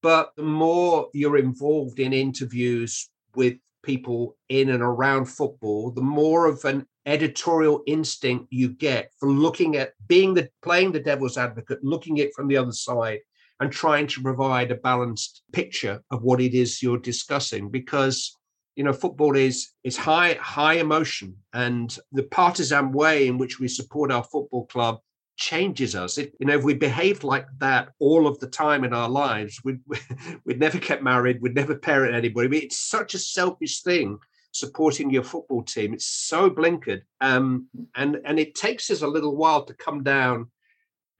[0.01, 6.45] But the more you're involved in interviews with people in and around football, the more
[6.47, 11.83] of an editorial instinct you get for looking at being the playing the devil's advocate,
[11.83, 13.19] looking at it from the other side
[13.59, 18.37] and trying to provide a balanced picture of what it is you're discussing because
[18.75, 23.67] you know football is is high high emotion and the partisan way in which we
[23.67, 24.99] support our football club
[25.39, 26.17] changes us.
[26.17, 29.79] You know, if we behaved like that all of the time in our lives, we'd,
[30.45, 32.59] we'd never get married, we'd never parent anybody.
[32.59, 34.19] it's such a selfish thing
[34.51, 35.93] supporting your football team.
[35.93, 37.01] It's so blinkered.
[37.21, 40.51] Um, and, and it takes us a little while to come down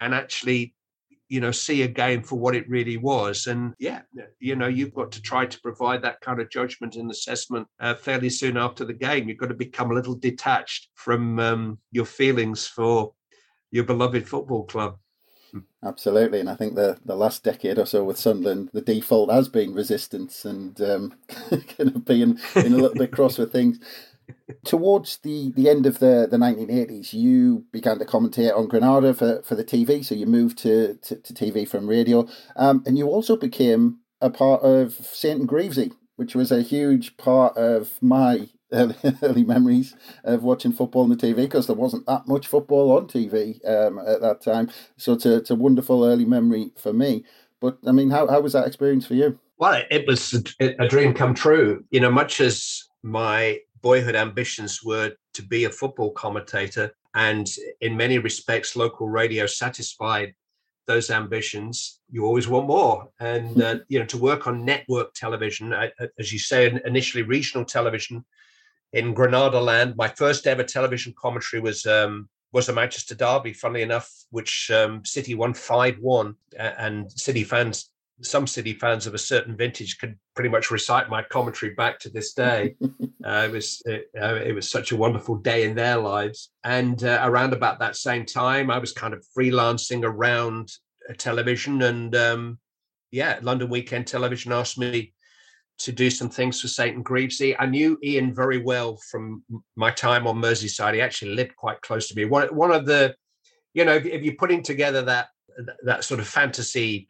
[0.02, 0.76] and actually,
[1.30, 3.48] you know, see a game for what it really was.
[3.48, 4.02] And yeah,
[4.40, 7.94] you know, you've got to try to provide that kind of judgment and assessment uh,
[7.94, 9.30] fairly soon after the game.
[9.30, 13.14] You've got to become a little detached from um, your feelings for
[13.72, 14.98] your beloved football club.
[15.84, 19.50] Absolutely, and I think the the last decade or so with Sunderland, the default has
[19.50, 21.14] been resistance and um,
[21.50, 23.80] kind of being, being a little bit cross with things.
[24.64, 29.42] Towards the, the end of the, the 1980s, you began to commentate on Granada for,
[29.42, 33.08] for the TV, so you moved to, to, to TV from radio, um, and you
[33.08, 38.50] also became a part of St and Greavsie, which was a huge part of my
[38.72, 42.92] early, early memories of watching football on the TV because there wasn't that much football
[42.92, 44.70] on TV um, at that time.
[44.98, 47.24] So it's a, it's a wonderful early memory for me.
[47.62, 49.40] But I mean, how, how was that experience for you?
[49.58, 51.84] Well, it was a, dream come true.
[51.92, 57.50] You know, much as my boyhood ambitions were to be a football commentator, and
[57.82, 60.34] in many respects, local radio satisfied
[60.88, 63.10] those ambitions, you always want more.
[63.20, 65.74] And uh, you know, to work on network television,
[66.18, 68.24] as you say, initially regional television,
[68.94, 69.96] in Granada land.
[69.96, 75.06] My first ever television commentary was um, was a Manchester derby, funnily enough, which um,
[75.06, 80.18] City won five one, and City fans some City fans of a certain vintage could
[80.36, 82.76] pretty much recite my commentary back to this day.
[83.26, 87.04] uh, it was it, uh, it, was such a wonderful day in their lives, and
[87.04, 90.72] uh, around about that same time, I was kind of freelancing around
[91.18, 92.60] television, and um,
[93.12, 95.14] yeah, London Weekend Television asked me
[95.80, 97.56] to do some things for Saint Greavsie.
[97.58, 99.44] I knew Ian very well from
[99.76, 100.94] my time on Merseyside.
[100.94, 102.26] He actually lived quite close to me.
[102.26, 103.16] One one of the,
[103.74, 105.30] you know, if, if you're putting together that
[105.84, 107.08] that sort of fantasy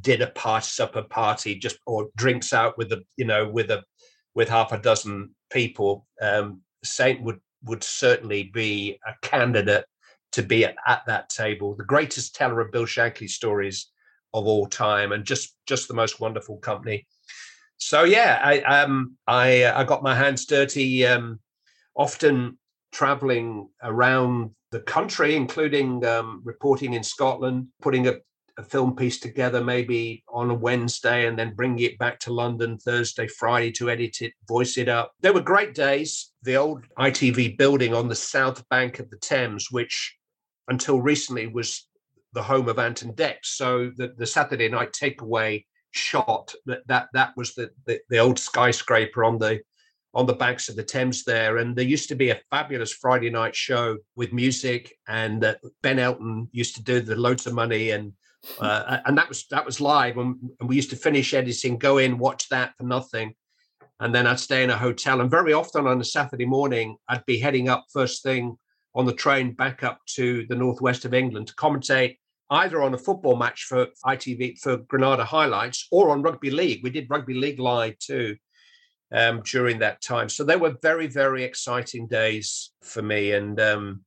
[0.00, 3.84] dinner party, supper party, just or drinks out with the, you know, with a
[4.34, 9.84] with half a dozen people, um, Saint would would certainly be a candidate
[10.32, 11.74] to be at, at that table.
[11.74, 13.90] The greatest teller of Bill Shankly stories
[14.34, 17.06] of all time, and just just the most wonderful company.
[17.78, 21.40] So yeah, I um I uh, I got my hands dirty, um,
[21.94, 22.58] often
[22.92, 28.14] traveling around the country, including um, reporting in Scotland, putting a
[28.58, 32.78] a film piece together maybe on a Wednesday and then bringing it back to London
[32.78, 35.12] Thursday, Friday to edit it, voice it up.
[35.20, 36.32] There were great days.
[36.42, 40.16] The old ITV building on the south bank of the Thames, which
[40.68, 41.86] until recently was
[42.32, 43.36] the home of Anton and Dec.
[43.42, 45.64] So the, the Saturday night takeaway
[45.96, 49.60] shot that that that was the, the, the old skyscraper on the
[50.14, 51.58] on the banks of the Thames there.
[51.58, 55.98] And there used to be a fabulous Friday night show with music, and uh, Ben
[55.98, 58.12] Elton used to do the loads of money and
[58.60, 61.98] uh, and that was that was live, and, and, we used to finish editing, go
[61.98, 63.34] in, watch that for nothing,
[64.00, 65.20] and then I'd stay in a hotel.
[65.20, 68.56] And very often on a Saturday morning, I'd be heading up first thing
[68.94, 72.16] on the train back up to the northwest of England to commentate
[72.50, 76.80] either on a football match for ITV for Granada highlights or on rugby league.
[76.82, 78.36] We did rugby league live too
[79.12, 80.28] um, during that time.
[80.28, 83.32] So they were very, very exciting days for me.
[83.32, 84.04] And um,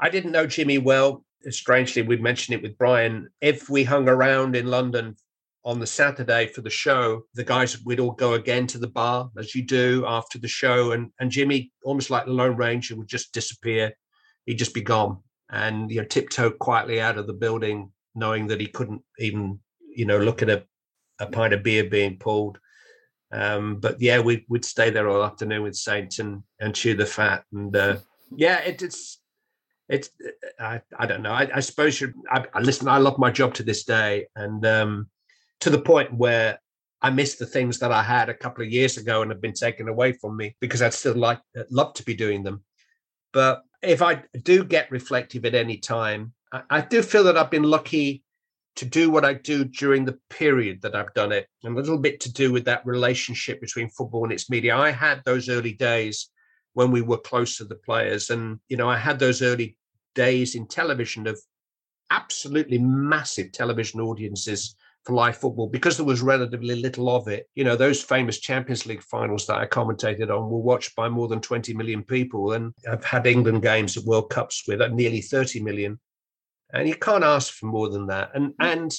[0.00, 3.28] I didn't know Jimmy well strangely, we mentioned it with Brian.
[3.40, 5.16] If we hung around in London
[5.64, 9.30] on the Saturday for the show, the guys would all go again to the bar,
[9.38, 10.92] as you do after the show.
[10.92, 13.92] And and Jimmy, almost like the Lone Ranger, would just disappear.
[14.44, 15.18] He'd just be gone
[15.50, 19.58] and you know tiptoe quietly out of the building, knowing that he couldn't even
[19.94, 20.64] you know look at a,
[21.20, 22.58] a pint of beer being pulled.
[23.32, 27.06] Um, but yeah, we, would stay there all afternoon with Saint and and chew the
[27.06, 27.44] fat.
[27.52, 27.96] And uh,
[28.34, 29.20] yeah, it, it's
[29.88, 30.10] it's
[30.58, 31.32] I, I don't know.
[31.32, 32.12] I, I suppose you.
[32.30, 32.88] I, I, listen.
[32.88, 35.08] I love my job to this day, and um,
[35.60, 36.58] to the point where
[37.02, 39.52] I miss the things that I had a couple of years ago and have been
[39.52, 42.64] taken away from me because I'd still like uh, love to be doing them.
[43.36, 47.50] But if I do get reflective at any time, I, I do feel that I've
[47.50, 48.24] been lucky
[48.76, 51.98] to do what I do during the period that I've done it, and a little
[51.98, 54.74] bit to do with that relationship between football and its media.
[54.74, 56.30] I had those early days
[56.72, 58.30] when we were close to the players.
[58.30, 59.76] And, you know, I had those early
[60.14, 61.38] days in television of
[62.10, 67.48] absolutely massive television audiences for live football because there was relatively little of it.
[67.54, 71.28] You know, those famous Champions League finals that I commentated on were watched by more
[71.28, 72.52] than 20 million people.
[72.52, 76.00] And I've had England games at World Cups with uh, nearly 30 million.
[76.72, 78.32] And you can't ask for more than that.
[78.34, 78.54] And mm.
[78.60, 78.92] and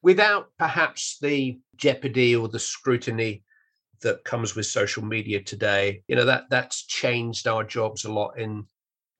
[0.00, 3.42] without perhaps the jeopardy or the scrutiny
[4.02, 6.02] that comes with social media today.
[6.06, 8.64] You know that that's changed our jobs a lot in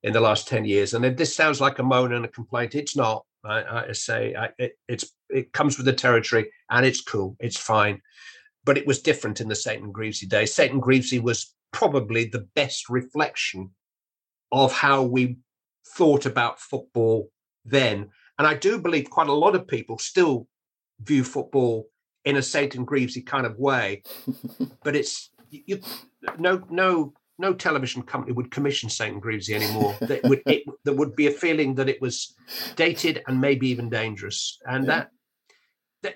[0.03, 0.93] in the last ten years.
[0.93, 2.75] And this sounds like a moan and a complaint.
[2.75, 3.25] It's not.
[3.43, 7.35] I, I say I, it, it's it comes with the territory, and it's cool.
[7.39, 8.01] It's fine.
[8.65, 10.53] But it was different in the Saint and Greavsie days.
[10.53, 13.71] Saint and Greavsie was probably the best reflection
[14.51, 15.37] of how we
[15.95, 17.29] thought about football
[17.65, 18.09] then.
[18.37, 20.47] And I do believe quite a lot of people still
[21.01, 21.87] view football
[22.25, 24.03] in a Saint and Greavsie kind of way.
[24.83, 25.79] but it's you,
[26.37, 29.95] no no no television company would commission Saint and Greavsie anymore.
[30.01, 32.35] that would it, there would be a feeling that it was
[32.75, 34.91] dated and maybe even dangerous, and yeah.
[34.91, 35.09] that
[36.03, 36.15] that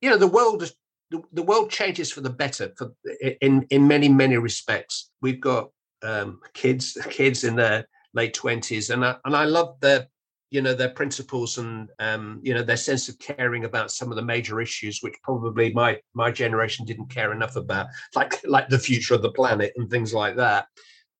[0.00, 0.74] you know the world is.
[1.12, 2.92] The, the world changes for the better for
[3.40, 5.12] in in many many respects.
[5.22, 5.70] We've got
[6.02, 10.08] um, kids kids in their late twenties, and I, and I love their
[10.50, 14.16] you know their principles and um, you know their sense of caring about some of
[14.16, 18.78] the major issues which probably my my generation didn't care enough about like like the
[18.78, 20.66] future of the planet and things like that.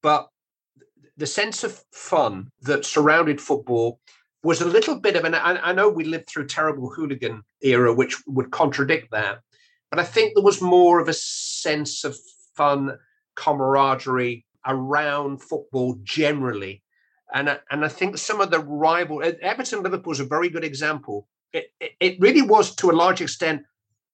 [0.02, 0.28] But
[1.16, 4.00] the sense of fun that surrounded football
[4.42, 7.92] was a little bit of an I, I know we lived through terrible hooligan era
[7.92, 9.40] which would contradict that
[9.90, 12.16] but i think there was more of a sense of
[12.54, 12.96] fun
[13.34, 16.82] camaraderie around football generally
[17.36, 20.64] and I, and I think some of the rival Everton Liverpool is a very good
[20.64, 21.28] example.
[21.52, 23.62] It, it, it really was to a large extent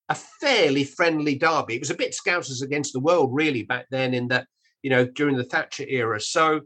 [0.08, 1.76] a fairly friendly derby.
[1.76, 4.48] It was a bit scousers against the world really back then in that
[4.82, 6.20] you know during the Thatcher era.
[6.20, 6.62] So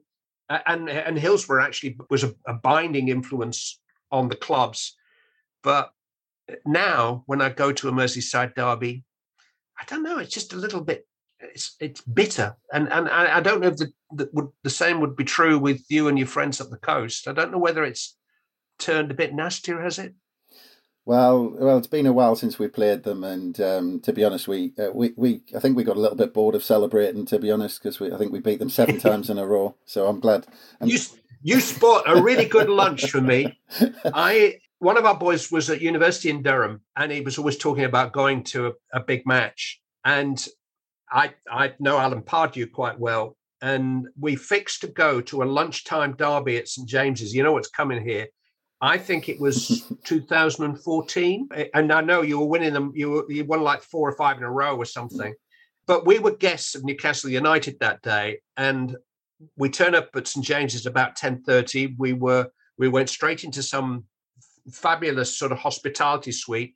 [0.48, 3.78] and and Hillsborough actually was a, a binding influence
[4.10, 4.96] on the clubs,
[5.62, 5.90] but
[6.64, 9.04] now when I go to a Merseyside derby,
[9.78, 10.18] I don't know.
[10.18, 11.06] It's just a little bit.
[11.40, 15.16] It's it's bitter, and and I don't know if the the, would, the same would
[15.16, 17.28] be true with you and your friends up the coast.
[17.28, 18.16] I don't know whether it's
[18.78, 20.14] turned a bit nastier, has it?
[21.04, 24.48] Well, well, it's been a while since we played them, and um, to be honest,
[24.48, 27.24] we, uh, we we I think we got a little bit bored of celebrating.
[27.26, 29.76] To be honest, because I think we beat them seven times in a row.
[29.84, 30.46] So I'm glad.
[30.80, 30.90] And...
[30.90, 30.98] You
[31.42, 33.56] you spot a really good lunch for me.
[34.04, 37.84] I one of our boys was at university in Durham, and he was always talking
[37.84, 39.80] about going to a, a big match.
[40.04, 40.44] And
[41.10, 46.14] I I know Alan Pardew quite well, and we fixed to go to a lunchtime
[46.16, 47.34] derby at St James's.
[47.34, 48.28] You know what's coming here.
[48.80, 52.92] I think it was 2014, eh, and I know you were winning them.
[52.94, 55.34] You were, you won like four or five in a row or something.
[55.86, 58.96] But we were guests of Newcastle United that day, and
[59.56, 61.96] we turn up at St James's about 10:30.
[61.98, 62.48] We were
[62.78, 64.04] we went straight into some
[64.72, 66.74] fabulous sort of hospitality suite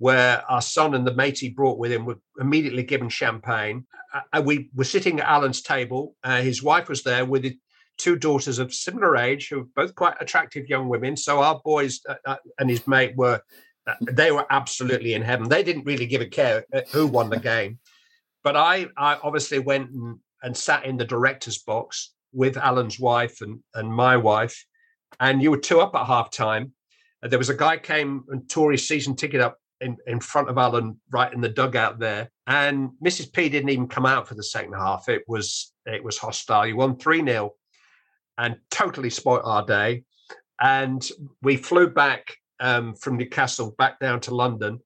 [0.00, 3.86] where our son and the mate he brought with him were immediately given champagne.
[4.32, 6.16] Uh, we were sitting at Alan's table.
[6.24, 7.52] Uh, his wife was there with
[7.98, 11.18] two daughters of similar age, who were both quite attractive young women.
[11.18, 13.42] So our boys uh, uh and his mate were,
[13.86, 15.50] uh, they were absolutely in heaven.
[15.50, 17.78] They didn't really give a care uh, who won the game.
[18.42, 23.42] But I, I obviously went and, and sat in the director's box with Alan's wife
[23.42, 24.64] and, and my wife.
[25.20, 26.72] And you were two up at half time
[27.22, 30.58] there was a guy came and tore his season ticket up in, in front of
[30.58, 32.30] Alan right in the dugout there.
[32.46, 33.32] And Mrs.
[33.32, 35.08] P didn't even come out for the second half.
[35.08, 36.66] It was it was hostile.
[36.66, 37.50] You won 3-0
[38.38, 40.04] and totally spoilt our day.
[40.60, 41.06] And
[41.42, 44.80] we flew back um, from Newcastle back down to London.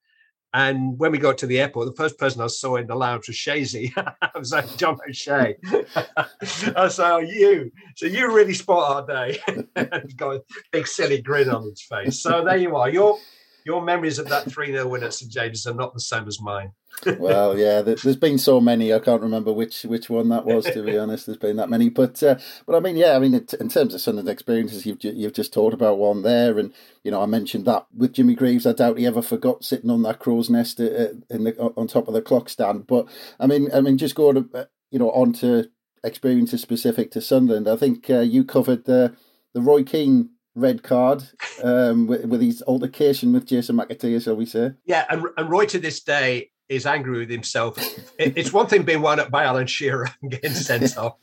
[0.53, 3.27] And when we got to the airport, the first person I saw in the lounge
[3.27, 3.93] was Shazy.
[4.23, 5.57] I was like, John O'Shea.
[5.97, 7.73] I said, Oh, you.
[7.97, 9.41] So you really spot our day.
[9.77, 12.21] and got a big silly grin on his face.
[12.23, 12.89] So there you are.
[12.89, 13.19] Your
[13.65, 15.31] your memories of that 3 0 win at St.
[15.31, 16.73] James are not the same as mine
[17.19, 18.93] well, yeah, there's been so many.
[18.93, 20.65] I can't remember which which one that was.
[20.67, 21.89] To be honest, there's been that many.
[21.89, 25.33] But uh, but I mean, yeah, I mean, in terms of the experiences, you've you've
[25.33, 28.67] just talked about one there, and you know, I mentioned that with Jimmy Greaves.
[28.67, 31.87] I doubt he ever forgot sitting on that crow's nest uh, uh, in the on
[31.87, 32.87] top of the clock stand.
[32.87, 33.09] But
[33.41, 35.69] I mean, I mean, just going to, uh, you know on to
[36.05, 37.69] experiences specific to Sunderland.
[37.69, 39.15] I think uh, you covered the
[39.53, 41.25] the Roy Keane red card
[41.63, 44.73] um, with, with, his altercation with Jason McAteer, shall we say?
[44.85, 47.77] Yeah, and, and Roy to this day is angry with himself.
[48.19, 51.19] it's one thing being wound up by Alan Shearer and getting sent off,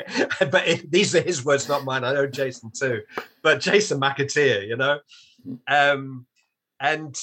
[0.50, 2.04] but it, these are his words, not mine.
[2.04, 3.02] I know Jason too,
[3.42, 5.00] but Jason McAteer, you know,
[5.68, 6.26] um,
[6.80, 7.16] and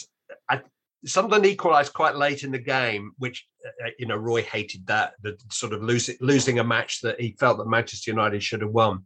[0.50, 0.62] I,
[1.06, 5.38] Sunderland equalised quite late in the game, which uh, you know Roy hated that the
[5.50, 9.04] sort of losing losing a match that he felt that Manchester United should have won.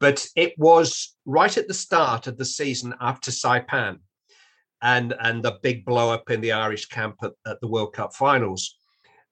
[0.00, 3.98] But it was right at the start of the season after Saipan
[4.82, 8.14] and and the big blow up in the Irish camp at, at the World Cup
[8.14, 8.76] finals.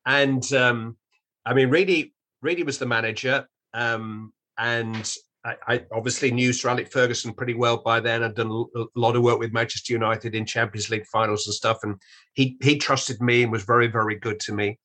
[0.06, 0.96] And um,
[1.44, 6.90] I mean, Reidy Reidy was the manager, um, and I, I, obviously knew Sir Alex
[6.90, 8.22] Ferguson pretty well by then.
[8.22, 11.78] I'd done a lot of work with Manchester United in Champions League finals and stuff,
[11.82, 12.00] and
[12.32, 14.78] he he trusted me and was very very good to me.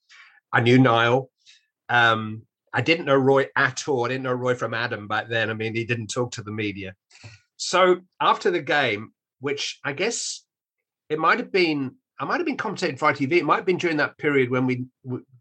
[0.51, 1.29] I knew Niall.
[1.89, 2.43] Um,
[2.77, 4.05] I didn't know Roy at all.
[4.05, 5.49] I didn't know Roy from Adam back then.
[5.49, 6.93] I mean, he didn't talk to the media.
[7.55, 10.45] So after the game, which I guess
[11.09, 13.31] it might have been I might have been commentating for ITV.
[13.33, 14.85] It might have been during that period when we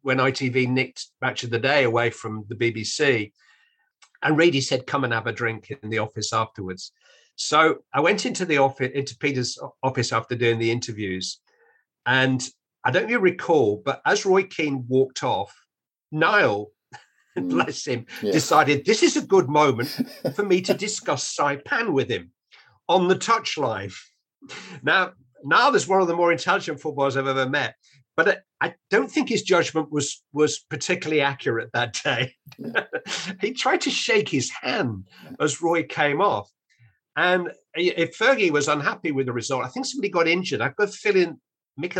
[0.00, 3.32] when ITV nicked Match of the Day away from the BBC,
[4.22, 6.92] and Reidy said, "Come and have a drink in the office afterwards."
[7.34, 11.40] So I went into the office into Peter's office after doing the interviews,
[12.06, 12.46] and
[12.82, 15.54] I don't recall, but as Roy Keane walked off,
[16.10, 16.72] Niall.
[17.48, 18.32] bless him, yeah.
[18.32, 19.88] decided this is a good moment
[20.34, 22.32] for me to discuss Saipan with him
[22.88, 23.94] on the touchline.
[24.82, 25.12] Now,
[25.44, 27.74] now there's one of the more intelligent footballers I've ever met.
[28.16, 32.34] But I don't think his judgment was was particularly accurate that day.
[33.42, 35.08] he tried to shake his hand
[35.38, 36.50] as Roy came off.
[37.16, 40.62] And if Fergie was unhappy with the result, I think somebody got injured.
[40.62, 41.40] I've got a feeling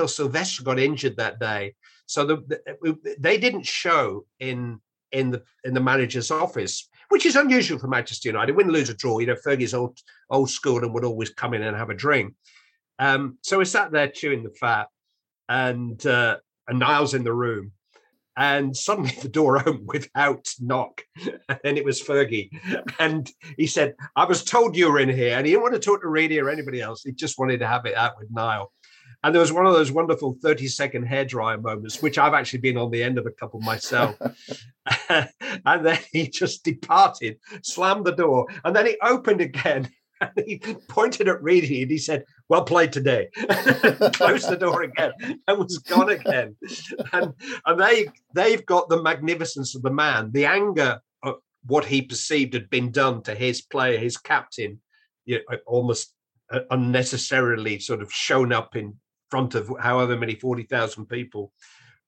[0.07, 1.75] Silvestre got injured that day.
[2.07, 2.37] So the,
[2.83, 4.81] the, they didn't show in
[5.13, 8.57] in the in the manager's office, which is unusual for Manchester United.
[8.57, 9.19] Win, lose, or draw.
[9.19, 9.99] You know, Fergie's old
[10.31, 12.35] old school and would always come in and have a drink.
[12.99, 14.89] Um, so we sat there chewing the fat,
[15.49, 16.39] and uh,
[16.69, 17.73] and Niall's in the room,
[18.37, 21.03] and suddenly the door opened without knock,
[21.65, 22.51] and it was Fergie,
[22.99, 25.81] and he said, "I was told you were in here," and he didn't want to
[25.81, 27.03] talk to Reidy or anybody else.
[27.03, 28.73] He just wanted to have it out with Niall.
[29.27, 32.77] And there was one of those wonderful 30 second hairdryer moments, which I've actually been
[32.77, 34.17] on the end of a couple myself.
[35.09, 40.59] and then he just departed, slammed the door, and then he opened again And he
[40.89, 43.29] pointed at Reidy and he said, Well played today.
[44.15, 45.13] Closed the door again
[45.47, 46.57] and was gone again.
[47.13, 47.35] And
[47.67, 52.55] and they they've got the magnificence of the man, the anger of what he perceived
[52.55, 54.81] had been done to his player, his captain,
[55.27, 56.15] you know, almost
[56.51, 58.95] uh, unnecessarily sort of shown up in
[59.31, 61.53] front of however many 40,000 people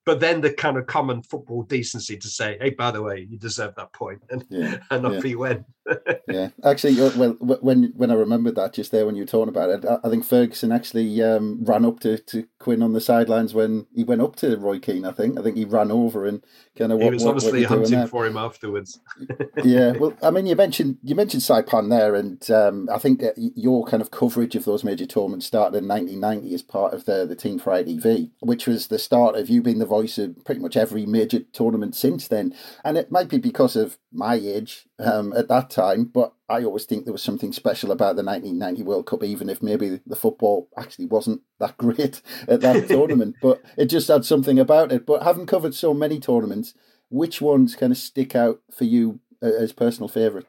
[0.09, 3.37] but then the kind of common football decency to say, "Hey, by the way, you
[3.37, 5.21] deserve that point," and yeah, and off yeah.
[5.21, 5.67] he went.
[6.29, 9.51] yeah, actually, uh, well, when when I remembered that just there when you were talking
[9.51, 13.53] about it, I think Ferguson actually um, ran up to, to Quinn on the sidelines
[13.53, 15.05] when he went up to Roy Keane.
[15.05, 16.43] I think I think he ran over and
[16.77, 17.01] kind of.
[17.01, 19.01] He was what, obviously what hunting for him afterwards.
[19.65, 23.85] yeah, well, I mean, you mentioned you mentioned Saipan there, and um, I think your
[23.85, 27.37] kind of coverage of those major tournaments started in 1990 as part of the the
[27.37, 30.77] Team for ITV, which was the start of you being the voice of pretty much
[30.77, 32.55] every major tournament since then.
[32.85, 36.85] And it might be because of my age um, at that time, but I always
[36.85, 40.69] think there was something special about the 1990 World Cup, even if maybe the football
[40.77, 43.37] actually wasn't that great at that tournament.
[43.43, 45.05] But it just had something about it.
[45.05, 46.75] But having covered so many tournaments,
[47.11, 50.47] which ones kind of stick out for you as personal favourite?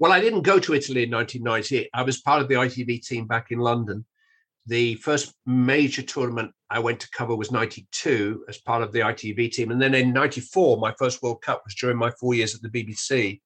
[0.00, 1.90] Well, I didn't go to Italy in 1990.
[1.92, 4.04] I was part of the ITV team back in London.
[4.68, 9.50] The first major tournament I went to cover was 92 as part of the ITV
[9.50, 9.70] team.
[9.70, 12.68] And then in 94, my first World Cup was during my four years at the
[12.68, 13.40] BBC,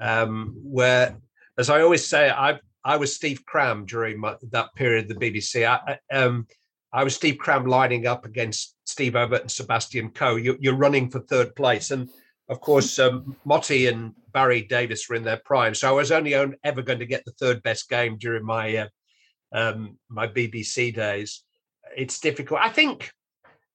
[0.00, 1.16] um, where,
[1.58, 5.30] as I always say, I, I was Steve Cram during my, that period of the
[5.30, 5.66] BBC.
[5.66, 6.46] I, um,
[6.92, 10.36] I was Steve Cram lining up against Steve Ovett and Sebastian Coe.
[10.36, 11.90] You, are running for third place.
[11.90, 12.08] And
[12.48, 15.74] of course, um, Motty and Barry Davies were in their prime.
[15.74, 18.86] So I was only ever going to get the third best game during my uh,
[19.52, 21.42] um, my BBC days.
[21.96, 22.60] It's difficult.
[22.62, 23.10] I think,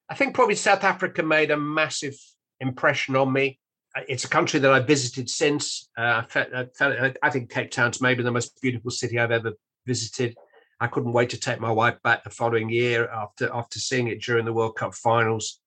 [0.08, 2.16] I think probably South Africa made a massive
[2.60, 3.58] impression on me.
[3.96, 5.88] Uh, it's a country that I've visited since.
[5.96, 9.52] Uh, I, felt, I, think Cape Town's maybe the most beautiful city I've ever
[9.86, 10.36] visited.
[10.80, 14.20] I couldn't wait to take my wife back the following year after after seeing it
[14.20, 15.60] during the World Cup finals.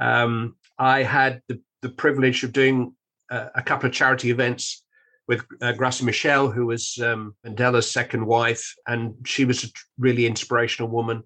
[0.00, 2.94] Um, I had the, the privilege of doing
[3.30, 4.81] a couple of charity events
[5.28, 9.68] with uh, Graça Machel, who was um, Mandela's second wife, and she was a
[9.98, 11.22] really inspirational woman.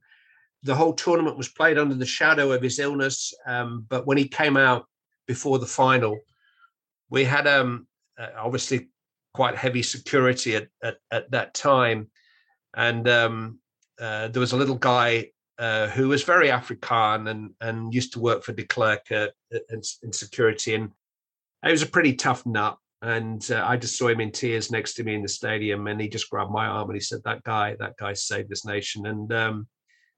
[0.62, 4.28] The whole tournament was played under the shadow of his illness, um, but when he
[4.28, 4.86] came out
[5.26, 6.18] before the final,
[7.10, 7.86] we had um,
[8.18, 8.88] uh, obviously
[9.32, 12.10] quite heavy security at, at, at that time,
[12.76, 13.58] and um,
[14.00, 18.20] uh, there was a little guy uh, who was very African and and used to
[18.20, 19.28] work for de Klerk uh,
[19.70, 20.90] in, in security, and
[21.64, 22.76] he was a pretty tough nut
[23.06, 26.00] and uh, I just saw him in tears next to me in the stadium, and
[26.00, 29.06] he just grabbed my arm and he said, "That guy, that guy saved this nation."
[29.06, 29.68] And um,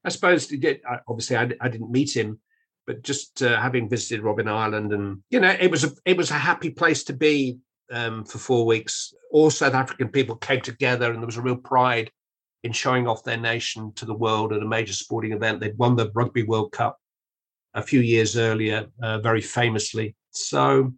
[0.03, 2.39] I suppose did, obviously I, I, didn't meet him,
[2.87, 6.31] but just uh, having visited Robben Island, and you know, it was a it was
[6.31, 7.59] a happy place to be
[7.91, 9.13] um, for four weeks.
[9.31, 12.09] All South African people came together, and there was a real pride
[12.63, 15.59] in showing off their nation to the world at a major sporting event.
[15.59, 16.97] They'd won the Rugby World Cup
[17.75, 20.15] a few years earlier, uh, very famously.
[20.31, 20.91] So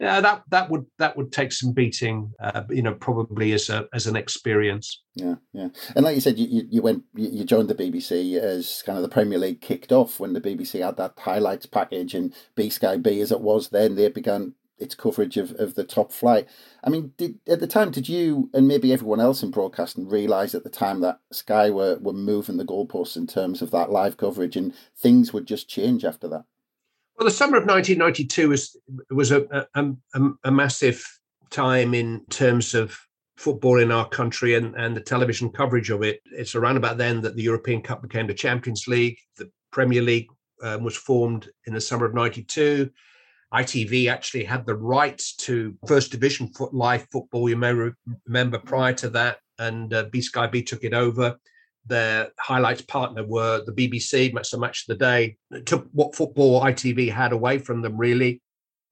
[0.00, 3.86] yeah, that that would that would take some beating, uh, you know, probably as a
[3.92, 5.02] as an experience.
[5.14, 8.96] Yeah, yeah, and like you said, you you went you joined the BBC as kind
[8.96, 12.70] of the Premier League kicked off when the BBC had that highlights package and B
[12.70, 16.48] Sky B as it was then they began its coverage of, of the top flight.
[16.82, 20.54] I mean, did at the time did you and maybe everyone else in broadcasting realise
[20.54, 24.16] at the time that Sky were were moving the goalposts in terms of that live
[24.16, 26.44] coverage and things would just change after that?
[27.20, 28.76] Well, the summer of 1992 was
[29.10, 31.04] was a, a, a, a massive
[31.50, 32.98] time in terms of
[33.36, 36.22] football in our country and, and the television coverage of it.
[36.32, 39.18] It's around about then that the European Cup became the Champions League.
[39.36, 40.28] The Premier League
[40.62, 42.88] um, was formed in the summer of 92.
[43.52, 47.50] ITV actually had the rights to first division foot live football.
[47.50, 47.92] You may re-
[48.24, 51.36] remember prior to that, and uh, B Sky B took it over
[51.86, 55.36] their highlights partner were the BBC, much so Match of the Day.
[55.50, 58.40] It took what football ITV had away from them, really.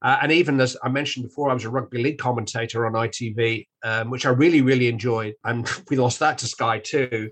[0.00, 3.66] Uh, and even as I mentioned before, I was a rugby league commentator on ITV,
[3.82, 5.34] um, which I really, really enjoyed.
[5.44, 7.30] And we lost that to Sky too.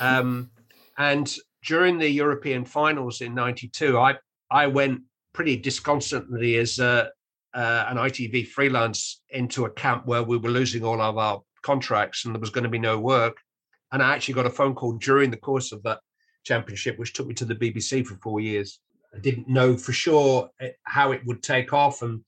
[0.00, 0.50] Um,
[0.96, 1.32] and
[1.64, 4.16] during the European finals in 92, I,
[4.50, 7.08] I went pretty disconsolately as uh,
[7.54, 12.24] uh, an ITV freelance into a camp where we were losing all of our contracts
[12.24, 13.36] and there was going to be no work.
[13.92, 16.00] And I actually got a phone call during the course of that
[16.44, 18.80] championship, which took me to the BBC for four years.
[19.14, 22.02] I didn't know for sure eh, how it would take off.
[22.02, 22.22] And,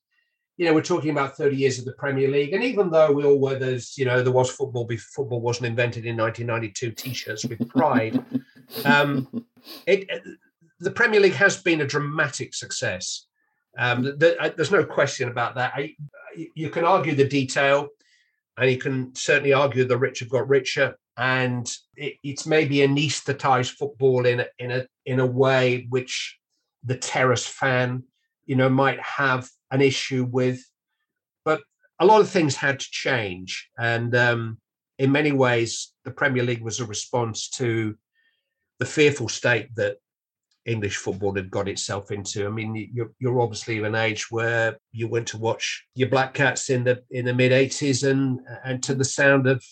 [0.57, 2.53] you know, we're talking about 30 years of the Premier League.
[2.53, 5.67] And even though we all were, there's, you know, there was football, before football wasn't
[5.67, 8.23] invented in 1992 t shirts with pride.
[8.85, 9.45] um,
[9.87, 10.19] it, eh,
[10.81, 13.27] the Premier League has been a dramatic success.
[13.79, 15.73] Um, the, uh, there's no question about that.
[15.75, 15.95] I,
[16.55, 17.89] you can argue the detail
[18.57, 23.73] and you can certainly argue the rich have got richer, and it, it's maybe anaesthetized
[23.73, 26.39] football in a, in a in a way which
[26.83, 28.03] the terrace fan,
[28.47, 30.65] you know, might have an issue with.
[31.45, 31.61] But
[32.01, 34.59] a lot of things had to change, and um,
[34.99, 37.95] in many ways, the Premier League was a response to
[38.79, 39.99] the fearful state that
[40.65, 42.47] English football had got itself into.
[42.47, 46.33] I mean, you're, you're obviously of an age where you went to watch your Black
[46.33, 49.63] Cats in the in the mid '80s and and to the sound of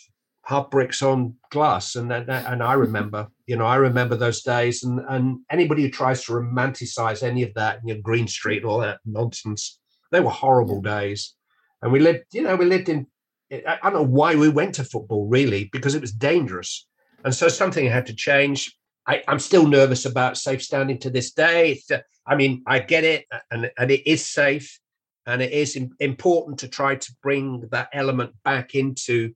[0.49, 4.99] half bricks on glass, and and I remember, you know, I remember those days, and
[5.09, 9.01] and anybody who tries to romanticize any of that, you know, Green Street, all that
[9.05, 9.79] nonsense,
[10.11, 11.35] they were horrible days,
[11.83, 13.07] and we lived, you know, we lived in.
[13.53, 16.87] I don't know why we went to football really because it was dangerous,
[17.25, 18.75] and so something had to change.
[19.07, 21.81] I, am still nervous about safe standing to this day.
[21.93, 24.81] Uh, I mean, I get it, and, and it is safe,
[25.27, 29.35] and it is important to try to bring that element back into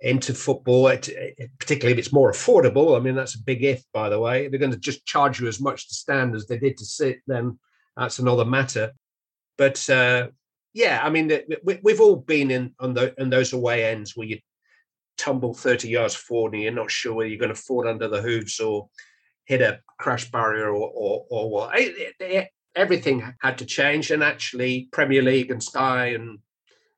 [0.00, 0.88] into football,
[1.58, 2.96] particularly if it's more affordable.
[2.96, 4.48] I mean, that's a big if, by the way.
[4.48, 7.18] They're going to just charge you as much to stand as they did to sit,
[7.26, 7.58] then
[7.96, 8.92] that's another matter.
[9.56, 10.28] But uh,
[10.72, 11.32] yeah, I mean,
[11.64, 14.38] we, have all been in on, the, those away ends where you
[15.16, 18.22] tumble 30 yards forward and you're not sure whether you're going to fall under the
[18.22, 18.88] hooves or
[19.46, 21.78] hit a crash barrier or, or, or what.
[21.78, 24.12] It, it, everything had to change.
[24.12, 26.38] And actually, Premier League and Sky and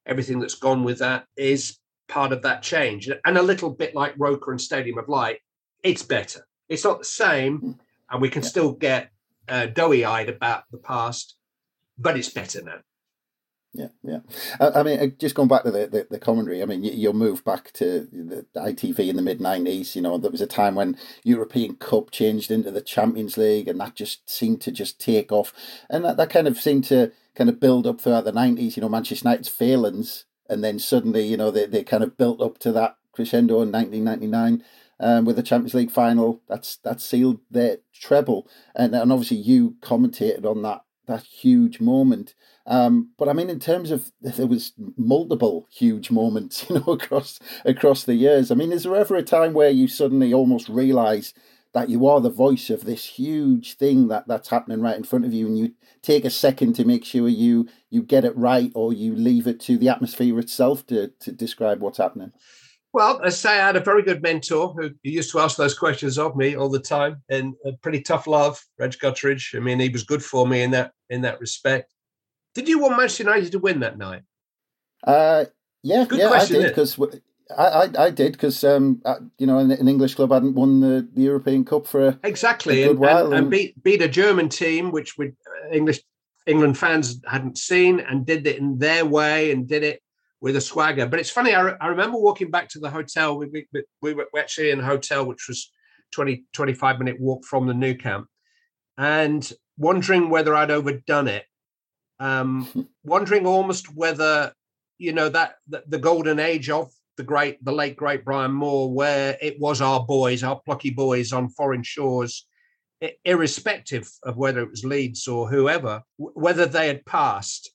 [0.05, 1.79] everything that's gone with that is
[2.11, 3.09] part of that change.
[3.25, 5.39] And a little bit like Roker and Stadium of Light,
[5.83, 6.47] it's better.
[6.69, 7.71] It's not the same, hmm.
[8.11, 8.49] and we can yeah.
[8.49, 9.11] still get
[9.49, 11.37] uh, doughy eyed about the past,
[11.99, 12.81] but it's better now.
[13.73, 14.19] Yeah, yeah.
[14.59, 16.91] I, I, mean, uh, just going back to the, the, the commentary, I mean, you,
[16.91, 19.95] you'll move back to the ITV in the mid 90s.
[19.95, 23.79] You know, there was a time when European Cup changed into the Champions League, and
[23.81, 25.53] that just seemed to just take off.
[25.89, 28.81] And that, that kind of seemed to kind of build up throughout the 90s, you
[28.81, 30.25] know, Manchester United's failings.
[30.51, 33.73] And then suddenly, you know, they, they kind of built up to that crescendo in
[33.73, 34.65] 1999.
[35.03, 38.47] Um, with the Champions League final, that's that sealed their treble,
[38.77, 42.35] and and obviously you commentated on that that huge moment.
[42.67, 47.39] Um, but I mean, in terms of there was multiple huge moments, you know, across
[47.65, 48.51] across the years.
[48.51, 51.33] I mean, is there ever a time where you suddenly almost realise
[51.73, 55.25] that you are the voice of this huge thing that that's happening right in front
[55.25, 58.73] of you, and you take a second to make sure you you get it right,
[58.75, 62.33] or you leave it to the atmosphere itself to to describe what's happening?
[62.93, 66.19] Well, I say I had a very good mentor who used to ask those questions
[66.19, 69.55] of me all the time, and a pretty tough love, Reg Gutteridge.
[69.55, 71.95] I mean, he was good for me in that in that respect.
[72.55, 74.23] Did you want Manchester United to win that night?
[75.07, 75.45] Uh,
[75.83, 76.99] yeah, good yeah, question, I did because
[77.57, 79.03] I, I, I did because um,
[79.39, 82.83] you know an, an, English club hadn't won the, the European Cup for a, exactly
[82.83, 86.01] a good and, while, and, and, beat beat a German team which we uh, English
[86.47, 90.03] England fans hadn't seen, and did it in their way and did it
[90.41, 91.07] with a swagger.
[91.07, 91.55] But it's funny.
[91.55, 93.39] I, re- I remember walking back to the hotel.
[93.39, 95.71] We, we, we were actually in a hotel which was
[96.13, 98.27] 20, 25 minute walk from the Nou Camp,
[98.99, 101.45] and wondering whether I'd overdone it.
[102.19, 104.53] Um, wondering almost whether
[104.99, 106.91] you know that, that the golden age of
[107.21, 111.35] the great, the late great Brian Moore, where it was our boys, our plucky boys
[111.35, 112.47] on foreign shores,
[113.27, 117.71] irrespective of whether it was Leeds or whoever, whether they had passed,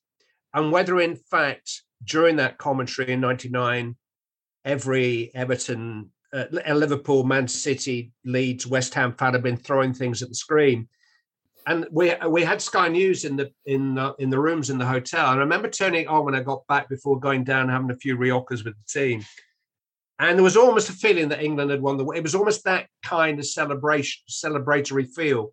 [0.52, 3.94] and whether in fact during that commentary in '99,
[4.64, 10.28] every Everton, uh, Liverpool, Man City, Leeds, West Ham fan had been throwing things at
[10.28, 10.88] the screen.
[11.66, 14.86] And we we had Sky News in the in the, in the rooms in the
[14.86, 15.32] hotel.
[15.32, 17.96] And I remember turning it on when I got back before going down having a
[17.96, 19.24] few riojas with the team.
[20.18, 22.06] And there was almost a feeling that England had won the.
[22.10, 25.52] It was almost that kind of celebration, celebratory feel.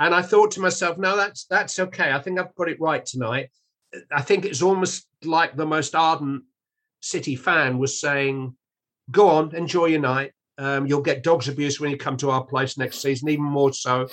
[0.00, 2.12] And I thought to myself, no, that's that's okay.
[2.12, 3.50] I think I've got it right tonight.
[4.12, 6.42] I think it's almost like the most ardent
[7.00, 8.56] City fan was saying,
[9.10, 10.32] "Go on, enjoy your night.
[10.58, 13.72] Um, you'll get dogs abuse when you come to our place next season, even more
[13.72, 14.08] so.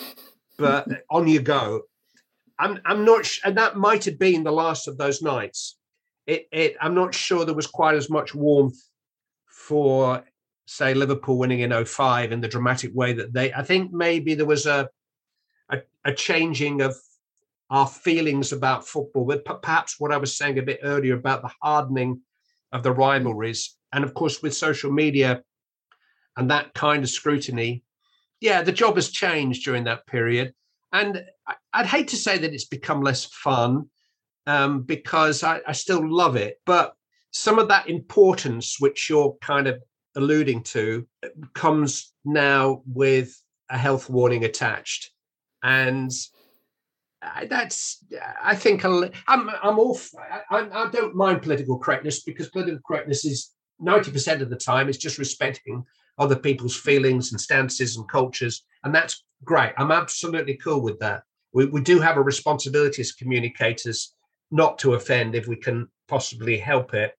[0.57, 1.83] But on you go."
[2.57, 5.77] I'm I'm not, sh- and that might have been the last of those nights.
[6.25, 8.81] It, it I'm not sure there was quite as much warmth
[9.45, 10.23] for,
[10.65, 13.53] say, Liverpool winning in 05 in the dramatic way that they.
[13.53, 14.89] I think maybe there was a
[15.69, 16.95] a, a changing of
[17.69, 21.51] our feelings about football, but perhaps what I was saying a bit earlier about the
[21.61, 22.21] hardening
[22.71, 23.75] of the rivalries.
[23.91, 25.41] And of course, with social media
[26.37, 27.83] and that kind of scrutiny,
[28.45, 30.53] yeah, the job has changed during that period.
[30.93, 31.25] And
[31.73, 33.89] I'd hate to say that it's become less fun
[34.45, 36.57] um, because I, I still love it.
[36.63, 36.93] But
[37.31, 39.81] some of that importance, which you're kind of
[40.15, 41.07] alluding to,
[41.55, 43.35] comes now with
[43.71, 45.09] a health warning attached.
[45.63, 46.11] And
[47.49, 48.05] that's
[48.43, 50.11] I think I'm I'm off.
[50.51, 54.87] I, I don't mind political correctness because political correctness is ninety percent of the time
[54.87, 55.83] it's just respecting
[56.17, 59.73] other people's feelings and stances and cultures, and that's great.
[59.77, 61.23] I'm absolutely cool with that.
[61.53, 64.13] We we do have a responsibility as communicators
[64.51, 67.17] not to offend if we can possibly help it,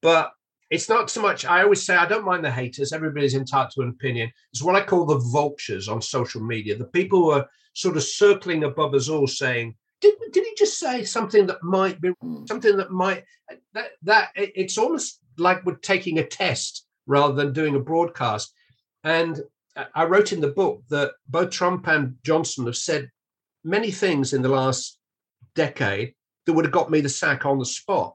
[0.00, 0.32] but
[0.70, 1.44] it's not so much.
[1.44, 2.92] I always say I don't mind the haters.
[2.92, 4.32] Everybody's entitled to an opinion.
[4.52, 6.76] It's what I call the vultures on social media.
[6.76, 10.78] The people who are sort of circling above us all, saying, "Did, did he just
[10.78, 12.44] say something that might be hmm.
[12.46, 13.24] something that might
[13.74, 18.52] that that?" It's almost like we're taking a test rather than doing a broadcast.
[19.02, 19.40] And
[19.94, 23.10] I wrote in the book that both Trump and Johnson have said
[23.64, 24.98] many things in the last
[25.54, 26.14] decade
[26.46, 28.14] that would have got me the sack on the spot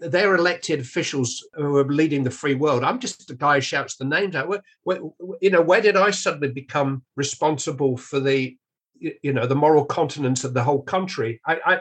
[0.00, 2.82] they're elected officials who are leading the free world.
[2.82, 4.48] I'm just a guy who shouts the names out.
[4.48, 5.00] Where, where,
[5.40, 8.56] you know, where did I suddenly become responsible for the,
[8.98, 11.40] you know, the moral continence of the whole country?
[11.46, 11.80] I, I,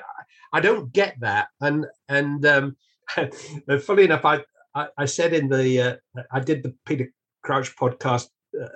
[0.54, 1.48] I don't get that.
[1.62, 2.78] And and um,
[3.82, 4.44] funny enough, I,
[4.76, 7.10] I, I said in the, uh, I did the Peter
[7.44, 8.28] Crouch podcast.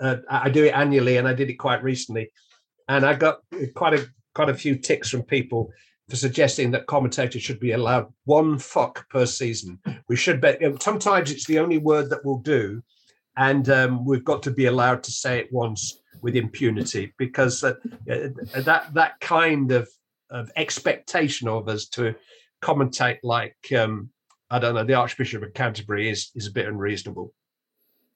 [0.01, 2.31] Uh, I do it annually, and I did it quite recently,
[2.87, 3.39] and I got
[3.75, 5.71] quite a quite a few ticks from people
[6.09, 9.79] for suggesting that commentators should be allowed one fuck per season.
[10.09, 10.57] We should be.
[10.81, 12.81] Sometimes it's the only word that will do,
[13.37, 17.75] and um, we've got to be allowed to say it once with impunity because uh,
[18.05, 19.87] that that kind of
[20.29, 22.13] of expectation of us to
[22.61, 24.09] commentate like um,
[24.49, 27.33] I don't know the Archbishop of Canterbury is is a bit unreasonable.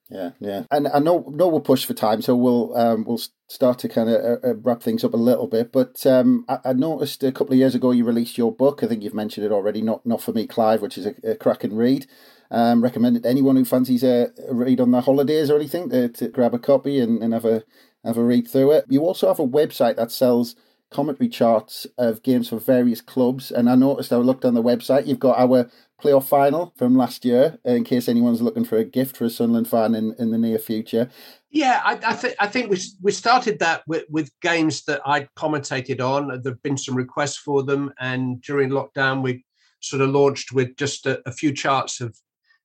[0.09, 3.79] Yeah, yeah, and I know know we'll push for time, so we'll um, we'll start
[3.79, 5.71] to kind of uh, uh, wrap things up a little bit.
[5.71, 8.83] But um, I, I, noticed a couple of years ago you released your book.
[8.83, 9.81] I think you've mentioned it already.
[9.81, 12.05] Not not for me, Clive, which is a, a cracking read.
[12.51, 15.89] Um, recommend it to anyone who fancies a, a read on their holidays or anything
[15.89, 17.63] to, to grab a copy and, and have a
[18.03, 18.85] have a read through it.
[18.89, 20.55] You also have a website that sells
[20.93, 23.51] commentary charts of games for various clubs.
[23.51, 25.69] And I noticed I looked on the website, you've got our
[26.03, 29.69] playoff final from last year, in case anyone's looking for a gift for a Sunderland
[29.69, 31.09] fan in, in the near future.
[31.49, 35.29] Yeah, I, I think I think we we started that with, with games that I'd
[35.35, 36.41] commentated on.
[36.41, 39.45] There've been some requests for them, and during lockdown, we
[39.79, 42.17] sort of launched with just a, a few charts of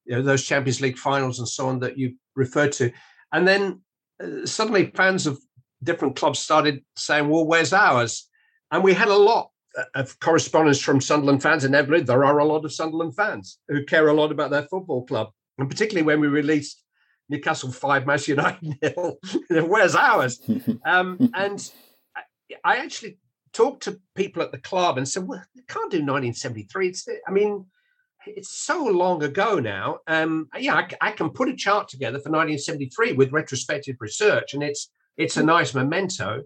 [0.05, 2.91] you know, those Champions League finals and so on that you referred to,
[3.33, 3.81] and then
[4.23, 5.39] uh, suddenly fans of
[5.83, 8.29] different clubs started saying, "Well, where's ours?"
[8.71, 9.51] And we had a lot
[9.95, 13.85] of correspondence from Sunderland fans, and inevitably there are a lot of Sunderland fans who
[13.85, 16.83] care a lot about their football club, and particularly when we released
[17.29, 19.19] Newcastle five, Manchester United nil.
[19.67, 20.41] Where's ours?
[20.87, 21.71] um, and
[22.65, 23.19] I actually
[23.53, 26.89] talked to people at the club and said, "Well, you can't do 1973.
[26.89, 27.67] It's, I mean,
[28.27, 29.99] it's so long ago now.
[30.07, 34.63] Um, yeah, I, I, can put a chart together for 1973 with retrospective research, and
[34.63, 36.45] it's it's a nice memento."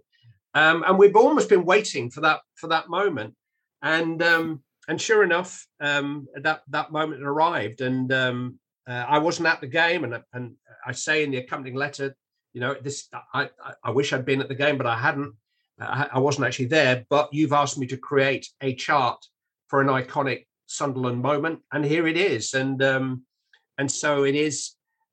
[0.55, 3.35] Um, and we've almost been waiting for that for that moment,
[3.81, 9.49] and um, and sure enough, um, that that moment arrived, and um, uh, I wasn't
[9.49, 10.55] at the game, and and
[10.87, 12.15] I say in the accompanying letter,
[12.53, 13.49] you know, this I
[13.83, 15.35] I wish I'd been at the game, but I hadn't.
[15.81, 17.05] I, I wasn't actually there.
[17.09, 19.25] But you've asked me to create a chart
[19.69, 23.23] for an iconic Sunderland moment, and here it is, and um,
[23.79, 24.73] and so it is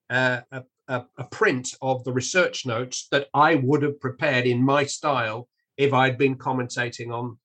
[0.10, 4.64] uh, a, a, a, print of the research notes that I would have prepared in
[4.64, 7.38] my style if I'd been commentating on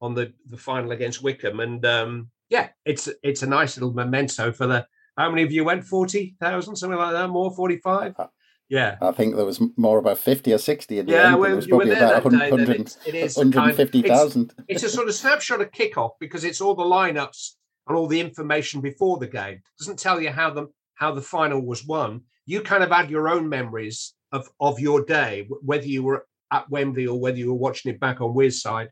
[0.00, 1.60] on the the final against Wycombe.
[1.60, 4.86] And um, yeah, it's it's a nice little memento for the.
[5.16, 5.84] How many of you went?
[5.84, 7.28] Forty thousand, something like that.
[7.28, 8.14] More, forty-five.
[8.18, 8.26] Uh,
[8.68, 10.98] yeah, I think there was more about fifty or sixty.
[10.98, 11.40] In the yeah, end.
[11.40, 14.52] Well, it was probably about 100, it's, it is 150,000.
[14.68, 17.52] It's, it's a sort of snapshot of kickoff because it's all the lineups
[17.86, 19.54] and all the information before the game.
[19.54, 23.10] It doesn't tell you how the how the final was won you kind of add
[23.10, 27.48] your own memories of of your day, whether you were at Wembley or whether you
[27.48, 28.88] were watching it back on Wearside.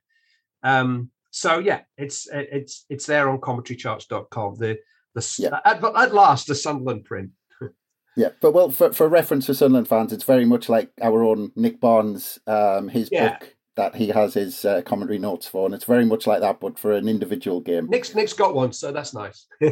[0.63, 4.57] Um, so yeah, it's it's it's there on commentarycharts.com.
[4.57, 4.79] The
[5.15, 5.61] the yeah.
[5.65, 7.31] at, at last the Sunderland print.
[8.17, 11.51] Yeah, but well, for, for reference for Sunderland fans, it's very much like our own
[11.57, 13.31] Nick Barnes, um, his yeah.
[13.31, 16.61] book that he has his uh, commentary notes for, and it's very much like that,
[16.61, 17.87] but for an individual game.
[17.89, 19.47] Nick's Nick's got one, so that's nice.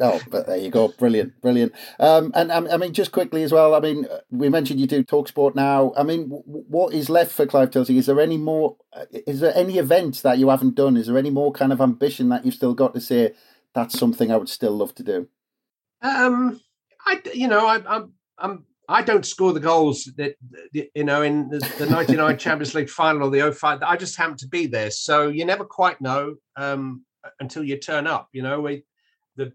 [0.00, 1.72] oh, but there you go, brilliant, brilliant.
[2.00, 3.74] Um, and um, I mean, just quickly as well.
[3.74, 5.92] I mean, we mentioned you do Talksport now.
[5.96, 7.96] I mean, what is left for Clive Tyldesley?
[7.96, 8.76] Is there any more?
[8.92, 10.96] Uh, is there any events that you haven't done?
[10.96, 13.34] Is there any more kind of ambition that you've still got to say?
[13.72, 15.28] That's something I would still love to do.
[16.02, 16.60] Um,
[17.06, 20.36] I you know I, I'm I'm I don't score the goals that
[20.72, 23.82] you know in the, the 99 Champions League final or the 05.
[23.82, 27.04] I just happen to be there, so you never quite know um,
[27.40, 28.28] until you turn up.
[28.32, 28.84] You know, we,
[29.36, 29.52] the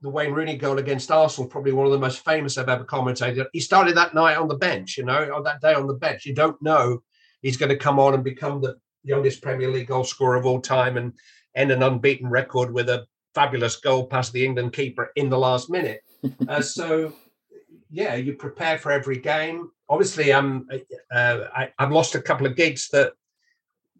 [0.00, 3.46] the Wayne Rooney goal against Arsenal, probably one of the most famous I've ever commentated.
[3.52, 4.98] He started that night on the bench.
[4.98, 6.26] You know, on that day on the bench.
[6.26, 7.02] You don't know
[7.42, 10.60] he's going to come on and become the youngest Premier League goal scorer of all
[10.60, 11.12] time and
[11.54, 15.68] end an unbeaten record with a fabulous goal past the England keeper in the last
[15.68, 16.00] minute.
[16.48, 17.12] uh, so,
[17.92, 19.70] yeah, you prepare for every game.
[19.88, 20.66] Obviously, I'm
[21.14, 23.12] uh, I, I've lost a couple of gigs that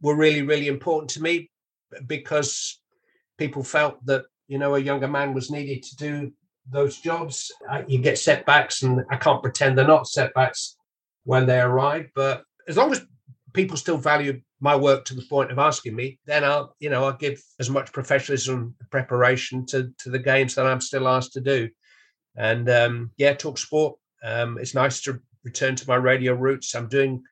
[0.00, 1.50] were really really important to me
[2.06, 2.80] because
[3.36, 6.32] people felt that you know a younger man was needed to do
[6.70, 7.52] those jobs.
[7.70, 10.76] Uh, you get setbacks, and I can't pretend they're not setbacks
[11.24, 12.06] when they arrive.
[12.14, 13.04] But as long as
[13.52, 17.04] people still value my work to the point of asking me, then I'll, you know,
[17.04, 21.42] I'll give as much professionalism preparation to to the games that I'm still asked to
[21.42, 21.68] do.
[22.36, 23.98] And um, yeah, talk sport.
[24.24, 26.74] Um, it's nice to return to my radio roots.
[26.74, 27.22] I'm doing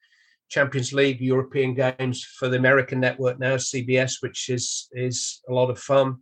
[0.49, 5.71] Champions League European games for the American network now, CBS, which is is a lot
[5.71, 6.17] of fun.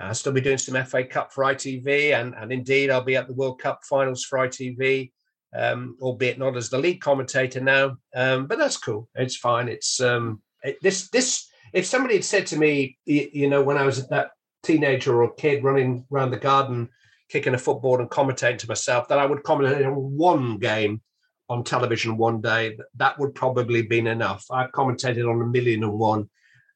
[0.00, 3.28] I'll still be doing some FA Cup for ITV, and, and indeed I'll be at
[3.28, 5.12] the World Cup finals for ITV,
[5.54, 7.96] um, albeit not as the lead commentator now.
[8.14, 9.08] Um, but that's cool.
[9.14, 9.68] It's fine.
[9.68, 11.48] It's um, it, this this.
[11.72, 15.32] If somebody had said to me, you, you know, when I was that teenager or
[15.34, 16.88] kid running around the garden,
[17.32, 21.00] kicking a football and commentating to myself, that I would commentate on one game
[21.48, 24.44] on television one day, that would probably been enough.
[24.50, 26.28] I've commentated on a million and one.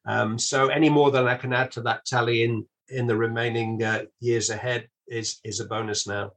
[0.05, 3.83] Um, so any more than I can add to that tally in in the remaining
[3.83, 6.31] uh, years ahead is is a bonus now.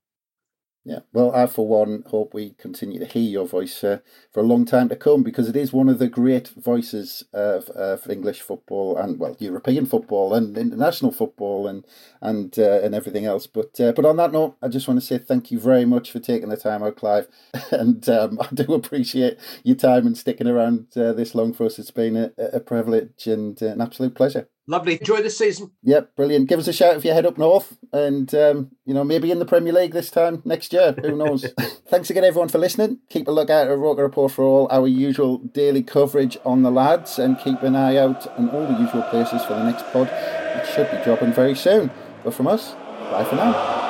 [0.83, 3.99] Yeah, well, I for one hope we continue to hear your voice uh,
[4.33, 7.69] for a long time to come because it is one of the great voices of,
[7.71, 11.85] of English football and well, European football and international football and
[12.23, 13.47] and uh, and everything else.
[13.47, 16.11] But uh, but on that note, I just want to say thank you very much
[16.11, 17.29] for taking the time out, Clive,
[17.71, 21.79] and um, I do appreciate your time and sticking around uh, this long for us.
[21.79, 24.49] It's been a, a privilege and uh, an absolute pleasure.
[24.71, 25.01] Lovely.
[25.01, 25.73] Enjoy the season.
[25.83, 26.49] Yep, brilliant.
[26.49, 29.41] Give us a shout if you head up north, and um, you know maybe in
[29.41, 30.93] the Premier League this time next year.
[31.03, 31.45] Who knows?
[31.89, 33.01] Thanks again, everyone, for listening.
[33.09, 36.71] Keep a look out at Roker Report for all our usual daily coverage on the
[36.71, 40.09] lads, and keep an eye out on all the usual places for the next pod,
[40.55, 41.91] which should be dropping very soon.
[42.23, 42.71] But from us,
[43.11, 43.90] bye for now.